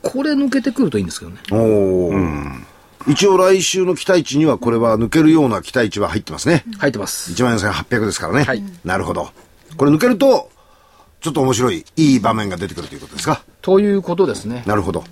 [0.03, 1.39] これ抜けてくるといいんですけどね。
[1.51, 2.61] おー
[3.09, 6.65] 一応来週の期待値にはこれは抜けるような期待値は入ってますね。
[6.79, 7.33] 入ってます。
[7.33, 8.45] 1万4800ですからね。
[8.45, 9.31] はいなるほど。
[9.77, 10.51] これ抜けると、
[11.27, 13.43] ちょっと面白い、いい場面が出てくるということですか？
[13.63, 14.63] ということですね。
[14.65, 15.01] なるほど。
[15.01, 15.11] だか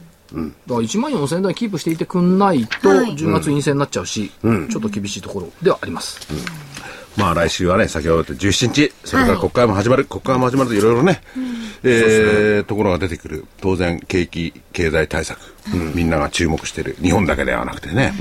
[0.69, 6.21] ら1万4000円台キープしていてくんないと、はい10月陰性になっちゃうし、ちょっと厳しいところではあります。
[7.17, 11.21] まあ来週はね、先ほど言った17日、それから国会も始まる、国会も始まるといろいろね、
[11.83, 13.45] えーところが出てくる。
[13.61, 15.39] 当然、景気、経済対策、
[15.97, 16.97] みんなが注目している。
[17.03, 18.15] 日本だけではなくてね、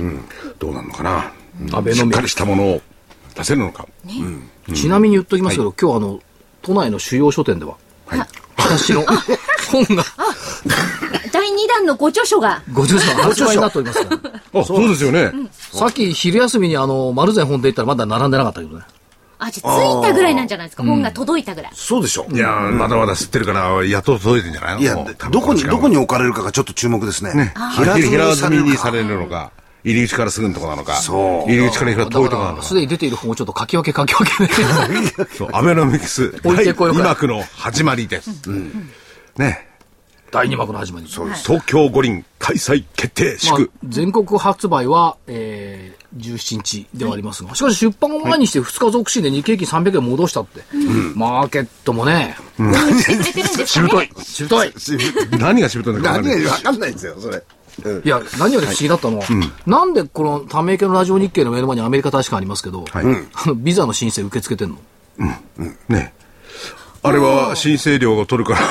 [0.58, 1.32] どうなるのかな？
[1.78, 1.98] アベノミクス。
[1.98, 2.82] しっかりしたものを
[3.36, 3.88] 出せるのか？
[4.74, 6.20] ちなみに言っときますけど、今日あの、
[6.62, 7.76] 都内の主要書店では、
[8.58, 9.04] 私の
[9.72, 10.04] 本が。
[11.32, 12.62] 第2弾のご著書が。
[12.72, 14.62] ご著書発売になっておりますから。
[14.62, 14.88] あ、そう。
[14.88, 15.32] ですよね。
[15.52, 18.84] さっき昼休みにあの、丸善本で行ったらまだ並んでなかったけどね。
[19.40, 20.84] あ、じゃあ着いたぐらいなんじゃないですか。
[20.84, 21.72] 本が届いたぐらい。
[21.76, 24.80] そうでしょいやー、まだまだ吸ってるから、やっと届いてんじゃないの？
[24.80, 24.96] いや
[25.30, 27.34] どこにどこに置かれるかがちょっと注目ですね。
[27.34, 27.96] ね、平
[28.36, 29.52] 積みにされるのか、
[29.84, 34.44] 入り口からすぐのとこなのか、そう入り口から遠いだとこなのから、すでに出ている本をちょっと書き分け書き分け
[35.02, 35.12] ね。
[35.12, 35.26] か。
[35.26, 38.50] そう、アベノミクス、置いてこようか今区の始まりです。
[39.38, 39.74] ね。
[40.32, 41.08] 第2幕の始まり。
[41.08, 41.46] そうです。
[41.46, 50.62] 東京五輪開催決定まあ祝。、全国発売は、えー、17日ではありますが、しかし出版を前にして2日続進で日経平均300円戻したって。
[51.14, 54.12] マーケットもね、してくれてるんですかね。
[54.24, 54.74] しぶとい。
[55.38, 57.44] 何がしぶといんだか分かんない何が分かんないんですよそれ
[57.84, 59.26] うんいや、何より不思議だったのは、
[59.66, 64.78] なんでこのため池のラジオ日経の目の前にアメリカ大使館ありますけど、はいあのビザの申請受け付けてんの？
[65.90, 66.14] ね。
[67.06, 68.62] あれは申請料を取るから、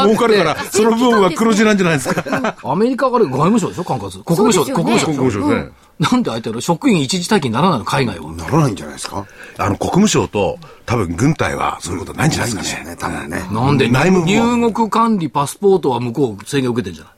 [0.06, 2.56] 儲かるから、その分は黒字なんじゃないですか。
[2.64, 4.22] アメリカから外務省でしょ管轄。
[4.24, 5.06] 国務省、国務省。
[5.06, 5.68] 国務省ね。
[5.98, 8.32] なんで相手の職員一時待機にならないの海外は。
[8.32, 9.26] ならないんじゃないですか？
[9.58, 12.90] あの、国務省と多分軍隊はそういうことないんじゃないですかね。
[12.90, 17.13] ね多分ねなんで入国管理パスポートは向こう制限受けてんじゃない？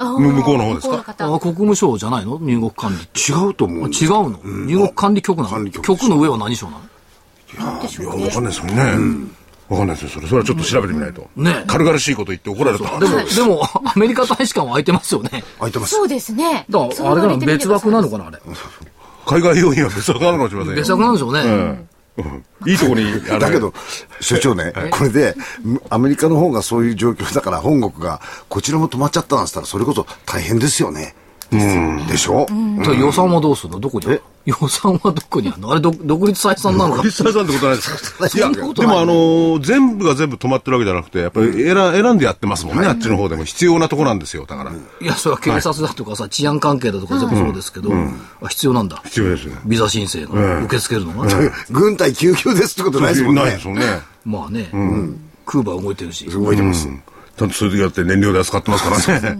[0.00, 0.96] 向こうの方ですか？
[0.96, 2.38] 向こうの方あ国務省じゃないの？
[2.40, 3.32] 入国管理。
[3.32, 5.50] 違うと思う違うの、入国管理局なの？
[5.50, 6.80] 管理局局の上は何省なの？
[7.52, 9.30] いや、わかんないですよね。
[9.68, 10.08] わかんないですよ。
[10.10, 11.28] それ、それはちょっと調べてみないと。
[11.36, 12.98] ね軽々しいこと言って怒られた。
[12.98, 15.44] でも、でも、アメリカ大使館は空いてますよね。
[15.60, 16.66] 開いてますそうですね。
[16.68, 18.38] だから、あれかな、別枠なのかな、あれ。
[19.26, 20.76] 海外要員は別枠なのかもしれませんよ。
[20.76, 21.40] 別枠なんでしょうね。
[21.42, 21.88] うん
[22.66, 23.04] いいとこに、
[23.38, 23.72] だけど、
[24.20, 25.34] 所長ね、これで、
[25.88, 31.14] アメリカの方がそういう状況だから、本国が、こちらも止まっちゃったなんて言ったら、それこそ大変ですよね。
[31.50, 32.46] でしょ？
[32.84, 33.80] それ予算はどうするの？
[33.80, 34.06] どこに
[34.46, 35.70] 予算はどこにあるの？
[35.72, 38.26] あれ、ど独立採算なのかクリスタルさんってことないですか？
[38.34, 44.70] いや、でもあのー全部が全部止まってるわけじゃなくて、やっぱり選選んでやってますもんね、あっちの方でも必要なとこなんですよ、だから。
[44.72, 44.74] い
[45.04, 47.90] や、それは警察だとかさ、治安関係だとか全部そうですけど、
[48.42, 49.02] あ必要なんだ。
[49.04, 49.56] 必要ですね。
[49.66, 51.28] ビザ申請の、受け付けるのが。
[51.70, 53.42] 軍隊救急ですってことないですもんね。
[53.42, 53.60] ないで。
[53.60, 53.84] すもんね。
[54.24, 54.68] まあね、
[55.46, 56.26] クーバー動いてるし。
[56.26, 56.88] 動いてます。
[57.36, 59.38] ちゃんとそういう時だって燃料で扱ってますからね。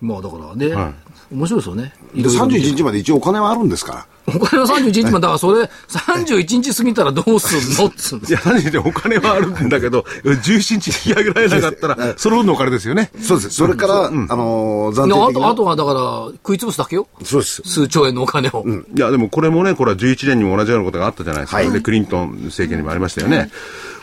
[0.00, 0.94] まあだからね、
[1.30, 1.92] 面白いですよね。
[2.14, 4.06] いろいろ31日まで一応お金はあるんですから。
[4.28, 13.10] お金は31日まで、だからそれ、31日過ぎたらどうすんのっつうんですいや、何でお金はあるんだけど、17日引き上げられなかったら、その分のお金ですよね。
[13.20, 13.50] そうです。
[13.50, 16.00] それから、あのー、暫であと、あとはだから、
[16.32, 17.06] 食い潰すだけよ。
[17.22, 17.62] そうです。
[17.64, 18.64] 数兆円のお金を。
[18.94, 21.56] いや、でもこれもね、これは11年にも同じようなことがあったじゃないですか。
[21.58, 23.50] はいで、クリントン政権にもありましたよね。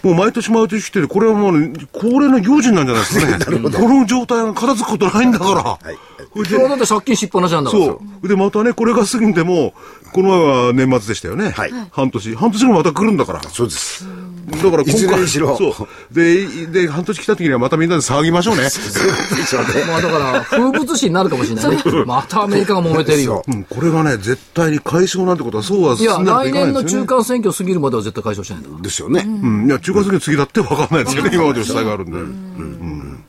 [0.04, 3.60] もう毎年毎年来てて、これはもう恒例の行事なんじゃないですかね。
[3.72, 5.92] この状態が片付くことないんだから。
[5.92, 5.98] い
[6.34, 7.86] それそれはだって借金しっぱなしなんだから。
[7.86, 8.28] そう。
[8.28, 9.74] で、またね、これが過ぎても、
[10.14, 11.50] この前は年末でしたよね。
[11.52, 12.36] はい半年。
[12.36, 13.42] 半年後また来るんだから。
[13.44, 14.06] そうです。
[14.48, 16.14] だから今回いずれにしろそう。
[16.14, 18.64] で、で、半年来た時にはまたみんなで騒ぎましょうね。
[19.88, 21.84] まあだから、風物詩になるかもしれないね。
[22.06, 23.44] またアメリカが揉めてるよ。
[23.48, 27.08] うん、これがね、絶対に解消なんてことはそうはいや、進んでいかない来年のですよね。
[27.08, 28.82] 中間選挙過ぎるまでは絶対解消しないんだから。
[28.82, 29.26] ですよね。
[29.26, 32.18] うん、いや、中間選挙次だって分かんないですよね、今までの主催があるんで。
[32.18, 33.24] うん。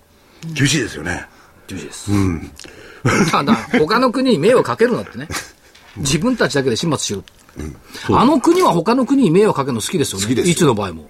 [0.52, 1.26] 厳しいですよね。
[1.66, 2.10] 厳しいです。
[3.30, 5.28] ただ、他の国に迷惑かけるなってね。
[5.96, 7.22] 自分たちだけで始末しろ。
[8.16, 10.24] あの国は他の国に迷惑かけるの好きですよね。
[10.24, 11.08] 好きですよいつの場合も。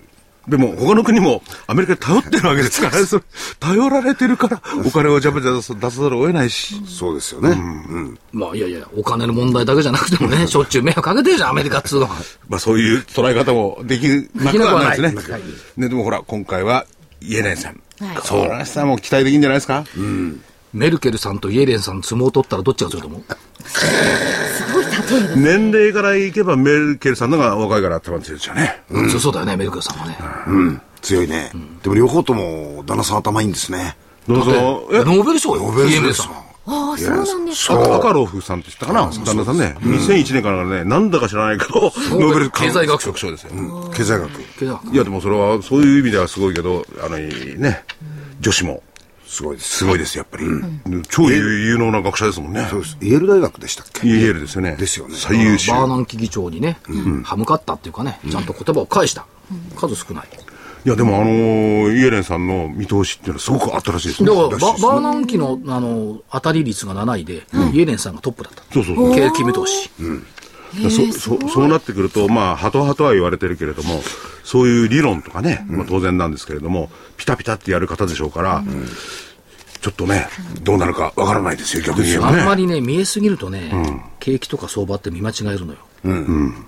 [0.48, 3.04] でも、他の国もアメリカに頼ってるわけですからね。
[3.06, 3.22] それ
[3.60, 6.82] 頼られてるから、お金をジャブジャブ出さざるを得ないし。
[6.86, 7.50] そうですよね。
[7.50, 8.18] うん。
[8.32, 12.16] まあいやいや、お金の問題だけじゃなくてもね、 しょっちゅう迷惑かけてるじゃん、アメリカっつうのは。
[12.48, 15.08] まあそういう捉え方もできなくはないですね。
[15.08, 16.84] できなくはないね、でもほら、今回は
[17.22, 17.80] イエレンさん。
[18.00, 18.48] はいそう。
[18.48, 19.84] この人はもう期待できるんじゃないですか。
[20.74, 23.22] メルケルさんとイエレンさん相撲を取ったらどっちが強いと思う？
[25.36, 28.82] 年齢からいけばメルケルさんのが若いから頭強いですよね。
[28.90, 30.18] 強そうだよね、メルケルさんはね。
[30.48, 30.80] うん。
[31.00, 31.52] 強いね。
[31.82, 33.96] でも両方とも旦那さん頭いいんですね。
[34.26, 34.88] どうぞ。
[34.92, 34.98] え？
[35.04, 36.34] ノーベル賞よ、ノーベル賞イエレンさんですよ。。
[36.66, 37.96] ああ、そうなんですか。
[37.96, 39.02] アカロフさんって言ったかな？
[39.24, 39.76] 旦那さんね。
[39.80, 43.52] 2001年からね、なんだか知らないけど、ノーベル経済学賞賞ですよ。
[43.94, 44.30] 経済学。
[44.92, 47.84] いや、でもそれは、そういう意味ではすごいけど、あの、ね、
[48.40, 48.82] 女子も
[49.34, 49.78] すごいです。
[49.78, 51.02] すごいですよ、やっぱり。
[51.08, 52.66] 超有能な学者ですもんね。
[52.70, 52.96] そうです。
[53.00, 54.06] イェール大学でしたっけ？
[54.06, 54.76] イエールですよね。
[54.76, 55.72] ですよね最優秀。
[55.72, 56.78] バーナンキ議長にね、
[57.24, 59.26] 歯向かったっていうかね、ちゃんと言葉を返した。
[59.76, 60.28] 数少ない。
[60.86, 64.28] いや、でもあのーイエレンさんの見通しっていうのはすごくあったらしいですね。
[64.28, 68.62] だからババーナンキのあの当たり率が7位で、イエレンさんがトップだった。
[68.72, 69.14] そうそうそう。
[69.14, 69.90] 経決め通し。
[70.90, 74.02] そそそうなってくると、まあ、ハト派とは言われてるけれども、
[74.42, 78.64] そういう理論とかね、まあ、当然なんですけれども、ピタピタってやる方でしょうから、
[79.80, 80.28] ちょっとね、
[80.62, 82.40] どうなるかわからないですよ、逆に言えばね。
[82.40, 83.70] あんまりね、見えすぎるとね、
[84.20, 85.78] 景気とか相場って見間違えるのよ。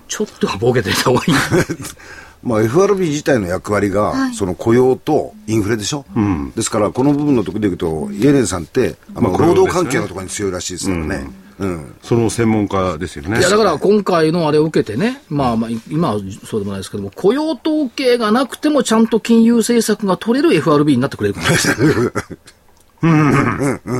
[0.09, 1.35] ちょっとはボケていた方がいい。
[2.43, 6.05] まあ、FRB 自体の役割が、その雇用とインフレでしょ、
[6.55, 11.17] ですから、この部分のところでいくと、イエレンさんって、ままあ労働関係のところに強いらしいですからね。
[11.17, 11.46] うん
[12.03, 13.39] その専門家ですよね。
[13.39, 21.81] いや、だから今回のあれを受けてね、まあまあ、今はそうでもないですけども、雇用統計がなくてもちゃんと金融政策が取れる FRB になってくれるかもしれな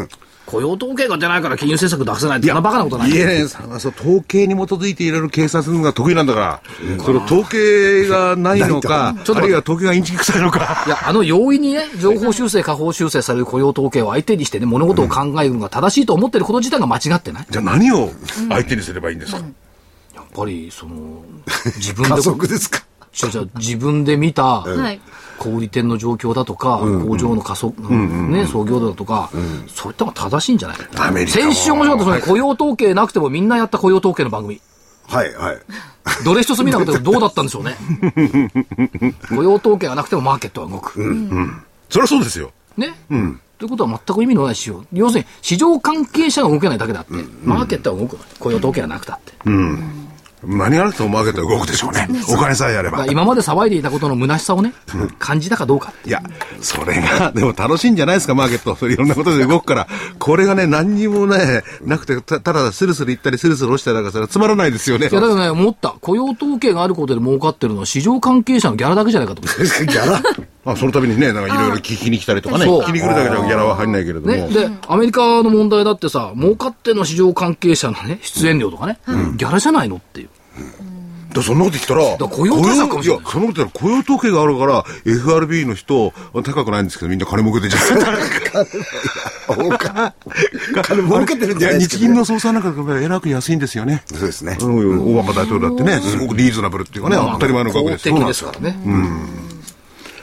[0.05, 0.09] い。
[0.47, 3.11] 雇用統計が出ないから金融政策出せないって、そんなバカなことない。
[3.11, 6.63] イエレンさんはそう統計に基づいていろいろ計算するのが得意なんだから、
[7.05, 10.85] その統計がないのか、ちょっと待ってあるいは統計がインチキ臭いのか。
[10.87, 18.11] いや、あの容易にね、情報修正、下方修正される雇用統計を相手にしてね、物事を考えるのが正しいと思ってること自体が間違ってないじゃあ何を
[18.49, 19.39] 相手にすればいいんですか、
[20.15, 21.23] やっぱり、その、
[21.77, 22.83] 自分で加、速ですか？
[23.23, 25.01] 違う違う自分で見た、はい。
[25.39, 29.31] 小売店の状況だとか、工場の加速、ね、創業だとか、
[29.67, 30.79] そういったのが正しいんじゃない？
[30.97, 34.61] アメリカも先週面白かった、その雇用統計なくてもみんなやった雇用統計の番組。
[35.09, 35.57] はい、はい。
[36.25, 37.77] どれ一つ見なかったけどどうだったんでしょうね。
[39.29, 40.95] 雇用統計がなくてもマーケットは動く。
[41.91, 42.51] そりゃそうですよ。
[42.77, 42.95] ね？
[43.59, 44.85] ということは全く意味のない仕様。
[44.93, 47.13] 要するに、市場関係者が動けないだけだって、
[47.43, 48.19] マーケットは動くの。
[48.39, 49.33] 雇用統計がなくたって。
[50.47, 52.09] 何がなくてもマーケットは動くでしょうね。
[52.29, 53.07] お金さえあれば。
[53.07, 54.73] 今まで騒いでいたことの虚しさをね、
[55.19, 55.93] 感じたかどうか。
[56.05, 56.23] いや、
[56.61, 58.77] それが、でも楽しいんじゃないですか、マーケット。
[58.77, 59.89] それいろんなことで動くから。
[60.19, 65.15] これがね、何にもね、なくて、たただスルスル行ったり、スルスル落ちたりなんかしたらつまらないですよねい。
[65.15, 65.97] や、だからね、思った。
[66.01, 69.63] 雇用統計があることで儲かってるのは市場関係者のギャラだけじゃないかと思って。
[69.87, 70.23] ギャラ？
[70.67, 74.27] あそのためにね、なんかいろいろ聞きに来たりとかね、そう聞きに来るだけじゃギャラは入んないけれども。
[74.27, 78.99] ね、で、アメリカの問題だってさ、儲かってんの市場関係者のね、出演料とかね、
[79.37, 80.29] ギャラじゃないのっていう。
[81.33, 83.23] だそんなこと言ったら、ら雇用対策かもしれない。
[83.23, 88.17] いや、そんなこと言ったら雇用統計があるから、FRB の人、高くないんですけど、みんな金儲けてんじゃない
[90.83, 91.37] 金儲け。
[91.37, 94.03] てるんじゃないですか、日銀の総裁なんかがえらく安いんですよね。
[94.07, 94.57] そうですね。
[94.61, 98.09] うんオバマ大統領だってね、すごくリーズナブルっていうかね、当たり前の額です。
[98.09, 98.77] 公的ですからね。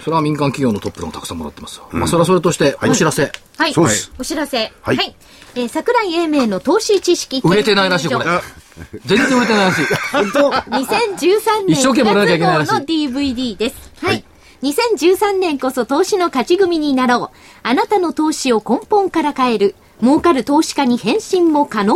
[0.04, 1.88] それは民間企業のトップのたくさんもらってますよ。
[1.92, 3.32] まあ、それはそれとして、お知らせ。
[3.58, 3.74] はい。
[3.74, 4.72] そうですお知らせ。
[4.82, 5.16] はい
[5.56, 8.44] えー桜井英明の投資知識売れてないらしい、これ研究所。
[9.06, 9.86] 全然売れてないらしい。
[10.12, 10.50] 本当？
[10.72, 13.76] 2013年の DVD です。
[14.04, 14.26] はい。
[14.64, 17.38] 2013年こそ投資の勝ち組になろう。
[17.64, 19.76] あなたの投資を根本から変える。
[20.02, 21.96] 儲かる投資家に変身も可能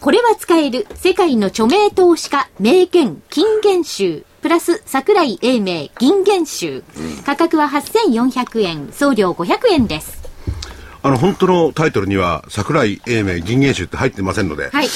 [0.00, 6.82] これは使える世界の著名投資家名言金言集プラス桜井英明銀言集
[7.24, 10.21] 価格は8400円送料500円です
[11.04, 14.86] あの、本当のタイトルには、桜井英明銀元集って入ってませんので、はい。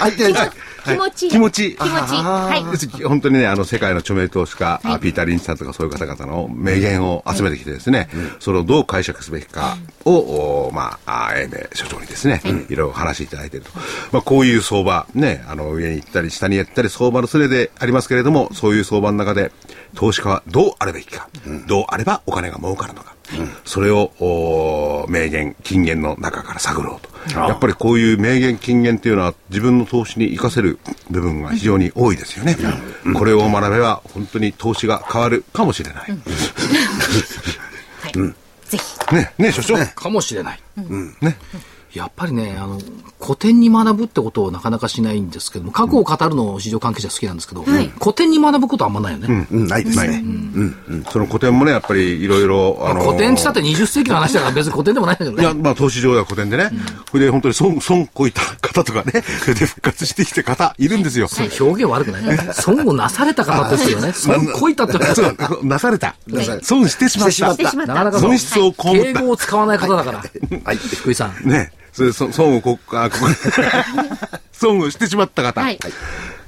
[0.00, 0.50] 入ってないです
[0.84, 1.28] 気持ち。
[1.30, 1.76] 気持ち。
[1.76, 2.14] 気持ち。
[2.14, 3.04] いいはい。
[3.04, 5.00] 本当にね、あの、世界の著名投資家、はい。
[5.00, 5.14] ピー。
[5.14, 5.90] ター・リンチさんとかそうい。
[5.90, 10.12] う方々の名言を集めてきてですね、それをどう解釈すべきかを、
[10.66, 12.48] おまあ、あ英明所長にですね、い。
[12.52, 12.76] ろい。
[12.76, 13.26] ろ話してい。
[13.28, 13.50] ただい。
[13.50, 13.72] ていると。
[14.12, 19.52] まあ、こういう相場、ね、あの、上に行ったり下に行ったり、相場のすれでありますけれども、そういう相場の中で、
[19.96, 21.28] 投資家はどうあるべきか、
[21.66, 23.13] どうあればお金が儲かるのか、
[23.64, 27.38] それを、お名言、金言の中から探ろうと。
[27.38, 30.78] やっぱりこういう名言、金言っていうのは自分の投資に活かせる
[31.10, 32.56] 部分が非常に多いですよね。
[33.14, 36.08] これを学べば本当に投資が変わるかもしれない。
[38.68, 39.76] ぜひね、ね、所長。
[39.94, 40.60] かもしれない。
[41.20, 41.36] ね。
[41.94, 42.80] やっぱりね、あの、
[43.20, 49.46] 古典に学ぶってことをなかなかしないんですけども、過去を語るのを市場関係者好きなんですけど、はい古典に学ぶことはあんまないよね。
[49.50, 50.22] うん、ないですね。
[51.10, 55.42] その古典もね、やっぱりいろいろ、あのー古典って言ったって20世紀の話だから別に古典でもないんだけどね。
[55.42, 56.70] いや、まあ、投資上では古典でね。
[57.10, 61.28] それで本当に損、損こいた方とかね、 それで復活してきた方いるんですよ。
[61.60, 64.12] 表現悪くない損をなされた方ですよね。
[64.14, 66.16] 損こいたってことそうなされた。
[66.62, 68.18] 損してしまった。
[68.18, 69.12] 損失を被った。
[69.12, 70.24] 敬語を使わない方だから。
[70.64, 70.76] はい。
[70.76, 71.48] 福井さん。
[71.48, 73.26] ね、それでそ損をこ、あ、ここ
[74.52, 75.60] 損をしてしまった方。
[75.60, 75.78] はい。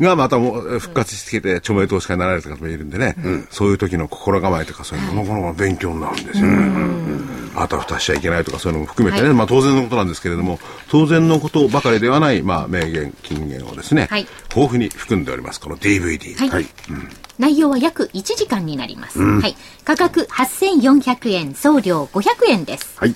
[0.00, 3.16] がまたもう復活してきて著名投資家になられた方もいるんでね、
[3.50, 7.06] そういう時の心構えとかそういうのなかなか勉強になるんですよね。
[7.54, 9.36] あたふたしちゃいけないとかそういうのも含めてね、はい。
[9.36, 14.26] まあ当然のことなんですけれども、当然のことばかりではない、まあ名言、金言をですね、はい。
[14.50, 16.34] 豊富に含んでおります、この DVD。
[16.50, 16.66] はい
[17.38, 19.20] 内容は約1時間になります。
[19.20, 19.56] はい。
[19.84, 22.96] 価格8400円、送料500円です。
[22.98, 23.14] はい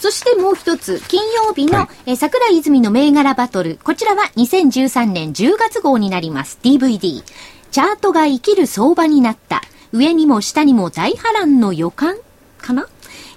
[0.00, 3.78] そしてもう一つ、金曜日の、はいえー桜井泉の銘柄バトル。
[3.82, 6.58] こちらは2013年10月号になります。
[6.62, 7.22] DVD。
[7.70, 9.62] チャートが生きる相場になった。
[9.92, 12.16] 上にも下にも大波乱の予感？
[12.58, 12.86] かな？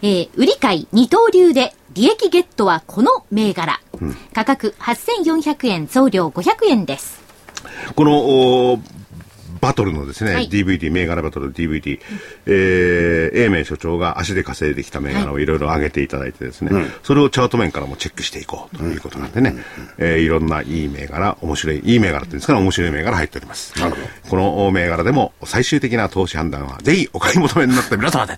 [0.02, 3.80] えー売り買い二刀流で利益ゲットはこの銘柄。
[4.34, 7.20] 価格8400円、送料500円です。
[7.96, 8.20] この、
[8.74, 8.80] お
[9.60, 12.00] バトルのですね、はい DVD、銘柄バトルの DVD、
[12.46, 16.72] えー、英明所長が足で稼いできた銘柄をいろいろ上げていただいてですね、
[17.04, 19.56] それをチャート面からもチェックしていこうということなんでね、
[19.98, 23.74] えーいろんないい銘柄、面白い、いい銘柄っていうんですから面白い銘柄入っております。
[24.30, 28.38] この銘柄でも最終的な投資判断は、ぜひお買い求めになった皆様で。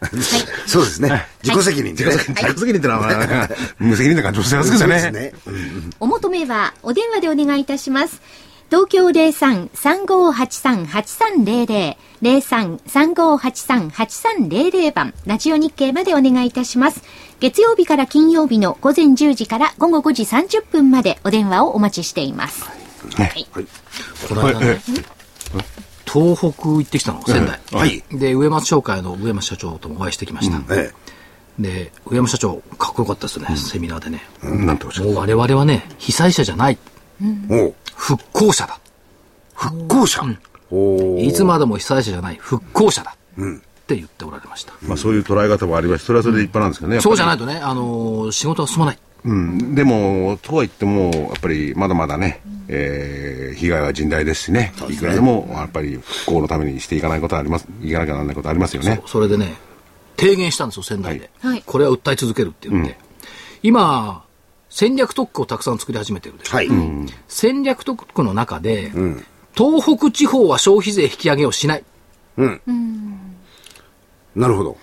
[0.67, 1.28] そうですね。
[1.43, 1.95] 自己責任。
[1.95, 3.49] 自己責任ってのは、まあ
[3.80, 4.99] 無責任な感じもしますけどね。
[4.99, 5.91] そうですね。
[5.99, 8.22] お求めはお電話でお願いいたします。
[8.70, 17.01] 東京03-3583-8300 03-3583-8300番ラジオ日経までお願いいたします。
[17.39, 22.63] 月曜日から金曜日の午前10時から午後5時30分までお電話をお待ちしています。
[23.15, 23.47] はい。
[24.28, 24.80] この間ね、
[26.05, 27.59] 東北行ってきたの、仙台。
[27.72, 28.03] はい。
[28.11, 30.61] で、上松商会の上松社長ともお会いしてきました。
[30.76, 30.91] え
[31.57, 34.22] で、上松社長、かっこよかったですよね、セミナーでね。
[34.43, 36.78] なんておっしゃるもう我々はね、被災者じゃない、
[37.22, 37.26] う、
[38.00, 38.80] 復興者だ。
[39.54, 40.22] 復興者。
[40.72, 43.12] おーいつまでも被災者じゃない、復興者だ。
[43.12, 43.43] っ
[43.88, 44.74] て言っておられました。
[44.82, 46.95] まあそういう捉え方もありまして、それはそれで立派なんですけどね。
[46.95, 49.00] やっぱりそうじゃないとね、あのー仕事が進まない。
[49.26, 59.02] うん、でも、とは言っても、やっぱりまだまだね、えー被害は甚大ですしね、いくらでもやっぱり復興のためにしていかないことはあります、いかなきゃならないことありますよね。
[59.08, 59.56] それでね、
[60.18, 61.30] 提言したんですよ、仙台で。
[61.41, 62.97] はいはいこれは訴え続けるって言って。
[63.62, 64.24] 今、
[64.80, 66.56] 戦略特区をたくさん作り始めてるでしょ。
[66.56, 66.70] はい。
[67.28, 68.94] 戦略特区の中で、
[69.54, 71.84] 東北地方は消費税引き上げをしない。
[72.38, 72.58] な
[74.48, 74.78] るほど。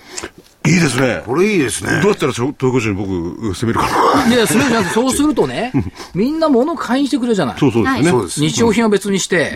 [0.67, 1.23] いいですね。
[1.25, 2.11] これいいですねどう。
[2.11, 3.09] やったら東京市に僕、
[3.55, 3.87] 攻めるか
[4.27, 4.35] な。
[4.35, 5.73] いや、それじゃなくて、そうするとね、
[6.13, 7.59] みんな物買いにしてくれるじゃない。
[7.59, 8.11] そうそうですね。
[8.11, 8.41] そうです。
[8.41, 9.53] 日用品は別にして、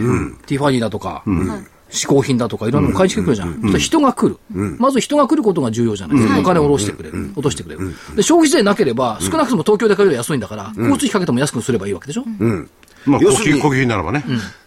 [0.47, 1.23] ティファニーだとか、
[1.91, 3.79] 嗜好品だとか、いろんなの買いにしてくれるじゃん。
[3.79, 4.39] 人が来る、
[4.79, 6.41] まず人が来ることが重要じゃない。
[6.41, 7.31] お金を下ろしてくれる。
[7.35, 7.95] 落としてくれる。
[8.17, 12.25] で、消費税なければ、少なくとも東京で買うより安いんだから、交通費かけても安くすればいいわけでしょ。
[13.07, 14.25] まあ、要するにならばね。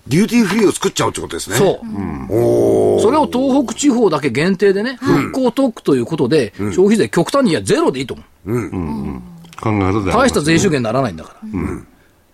[0.08, 1.56] デューティーフリーを作っちゃうってことですね。
[1.56, 1.88] そう。
[2.30, 3.02] おー。
[3.02, 9.22] それを東北地方だけ限定でね、復興特区ということで、消費税極端にいやゼロでいいと思う。
[9.62, 11.50] 考え方であります大した税収減にならないんだから。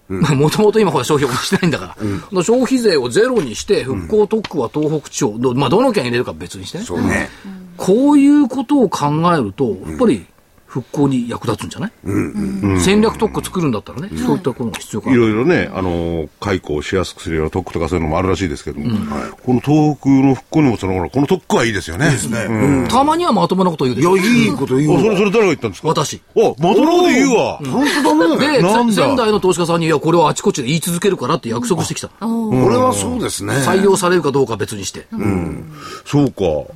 [0.09, 1.95] もともと今ほら消費をしてないんだか
[2.31, 2.43] ら。
[2.43, 6.83] 消費税をゼロにして、復興特区は東北地方、どまあどの県入れるか別にしてね。
[6.83, 7.29] そうね。
[7.77, 10.25] こういうことを考えると、やっぱり
[10.69, 11.91] 復興に役立つんじゃない、
[12.79, 15.17] 戦略特区作るんだったらね、そういったことが必要かいな。
[15.17, 18.87] ろいろね、あのー解雇をしやすくするような特区とかそういうのもあるらしいですけども、
[19.43, 22.05] この東北の復興にもつながる、この特区はいいですよね。
[22.11, 22.87] ですね。
[22.87, 24.31] たまにはまともなこと言うでしょいや、。
[24.31, 25.01] いいこと言う。
[25.01, 25.87] それ、それ誰が言ったんですか？
[25.87, 26.21] 私。
[26.35, 27.57] あ、まともで言うわ。
[27.57, 28.57] 本当だね。
[28.57, 32.09] で、なんだ仙台の投資家さんに、いや、これはあちこちで言い続けるからって約束してきた。
[32.09, 33.55] これはそうですね。
[33.55, 35.07] 採用されるかどうかは別にして。
[36.05, 36.71] そうか。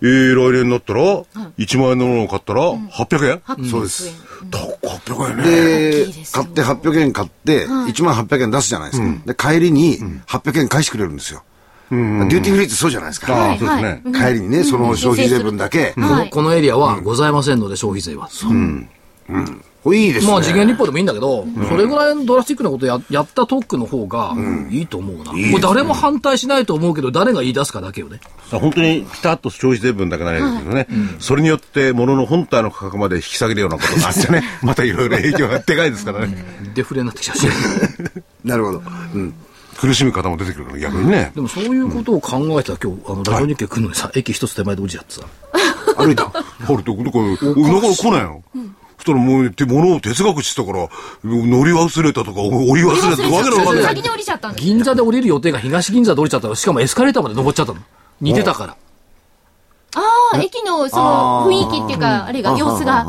[0.00, 3.66] えー、来年になったら、1万円のものを買ったら、800円？
[3.68, 4.12] そうです。
[4.50, 5.42] 高っ800円ね。
[5.42, 9.48] で、買って800円買って、1万800円出すじゃないですか。
[9.50, 11.42] で、帰りに800円返してくれるんですよ。
[11.90, 13.52] デューティーフリーってそうじゃないですあか。
[13.52, 14.02] あ、そうですね。
[14.12, 15.92] 帰りにね、その消費税分だけ。
[15.94, 18.28] このこのエリアはございませんので、消費税は。
[18.28, 20.32] これいいですね。
[20.32, 24.34] まあ、次元立法でもいいんだけど、それぐらいのドラスティックなことややった特区の方が
[24.70, 25.24] いいと思うな。
[25.24, 28.20] これ誰も反対しないと思うけど、誰が言い出すかだけよね。
[28.50, 30.86] 本当にピタッと消費税分だけないですけどね、
[31.18, 36.44] それによって物の本体の価格まで引き下げるようなことがあってね、 またいろいろ影響がでかいですからね。
[36.74, 37.46] デフレになってきちゃうし。
[38.44, 38.82] なるほど。
[39.14, 39.34] うん。
[39.78, 41.30] 苦しむ方も出てくるから逆にね。
[41.34, 45.22] でもそういうことを考えたら今日、あの、ラジオ日経来るのにさ、駅一つ手前で落ちちゃってさ。
[45.96, 46.24] 歩いた。
[46.24, 48.42] ほら、どこ、どこ、なかなか来ないの。
[48.98, 50.88] そしたらもう、て物を哲学してたから、
[51.24, 57.80] 乗り忘れたとか、降り忘れたとか、わけのわかんな銀座で降りる予定が東銀座で降りちゃったのしかもエスカレーターまで登っちゃったの。
[58.20, 58.76] 似てたから。
[59.94, 60.00] あ
[60.34, 63.00] あ、駅のその雰囲気っていうか、あれが、様子が。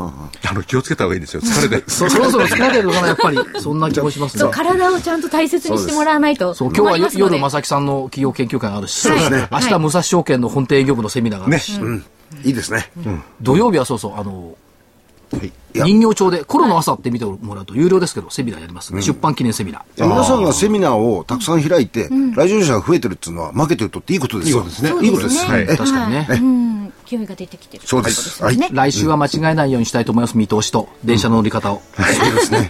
[0.48, 1.42] あの、気をつけた方がいいですよ。
[1.42, 1.90] 疲れて。
[1.90, 3.38] そ そろそろつけなきゃいけないかな、やっぱり。
[3.60, 4.50] そんな気もしますねそう、。
[4.50, 6.54] 体をちゃんと大切にしてもらわないと。
[6.54, 11.78] そう、今日はよ夜、ま正木さんの企業研究会があるし、そうですね明日、武蔵証券の本店営業部のセミナーがあるし、
[12.44, 12.90] いいですね。
[13.42, 14.54] 土曜日はそうそう、あの、
[15.36, 18.92] いや人形町で、コロの朝って見てもらうと有料ですけど、セミナーやります。
[19.00, 20.04] 出版記念セミナー。
[20.04, 24.58] 皆さんがセミナーをたくさん開いて、来場者が増えてるっていうのは、マーケットにとっていいことですよ。
[24.58, 25.44] いいことですねいいことです。
[25.46, 26.26] は確かにね。
[26.30, 27.86] うん、勢いが出てきてる。
[27.86, 28.76] そうですということね。
[28.76, 31.82] 来週は間違えないようにしたいと思います、見通しと、電車の乗り方を。
[31.96, 32.68] そうですね。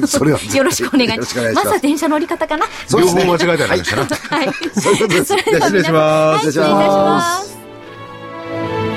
[0.06, 2.66] それはよろしくお願いしまますずは電車乗り方かな。
[2.98, 3.94] 両方間違えたりなんかし。
[3.94, 4.50] はい。
[4.80, 8.95] そういうことですそれではじゃあ失礼しますはい失礼します。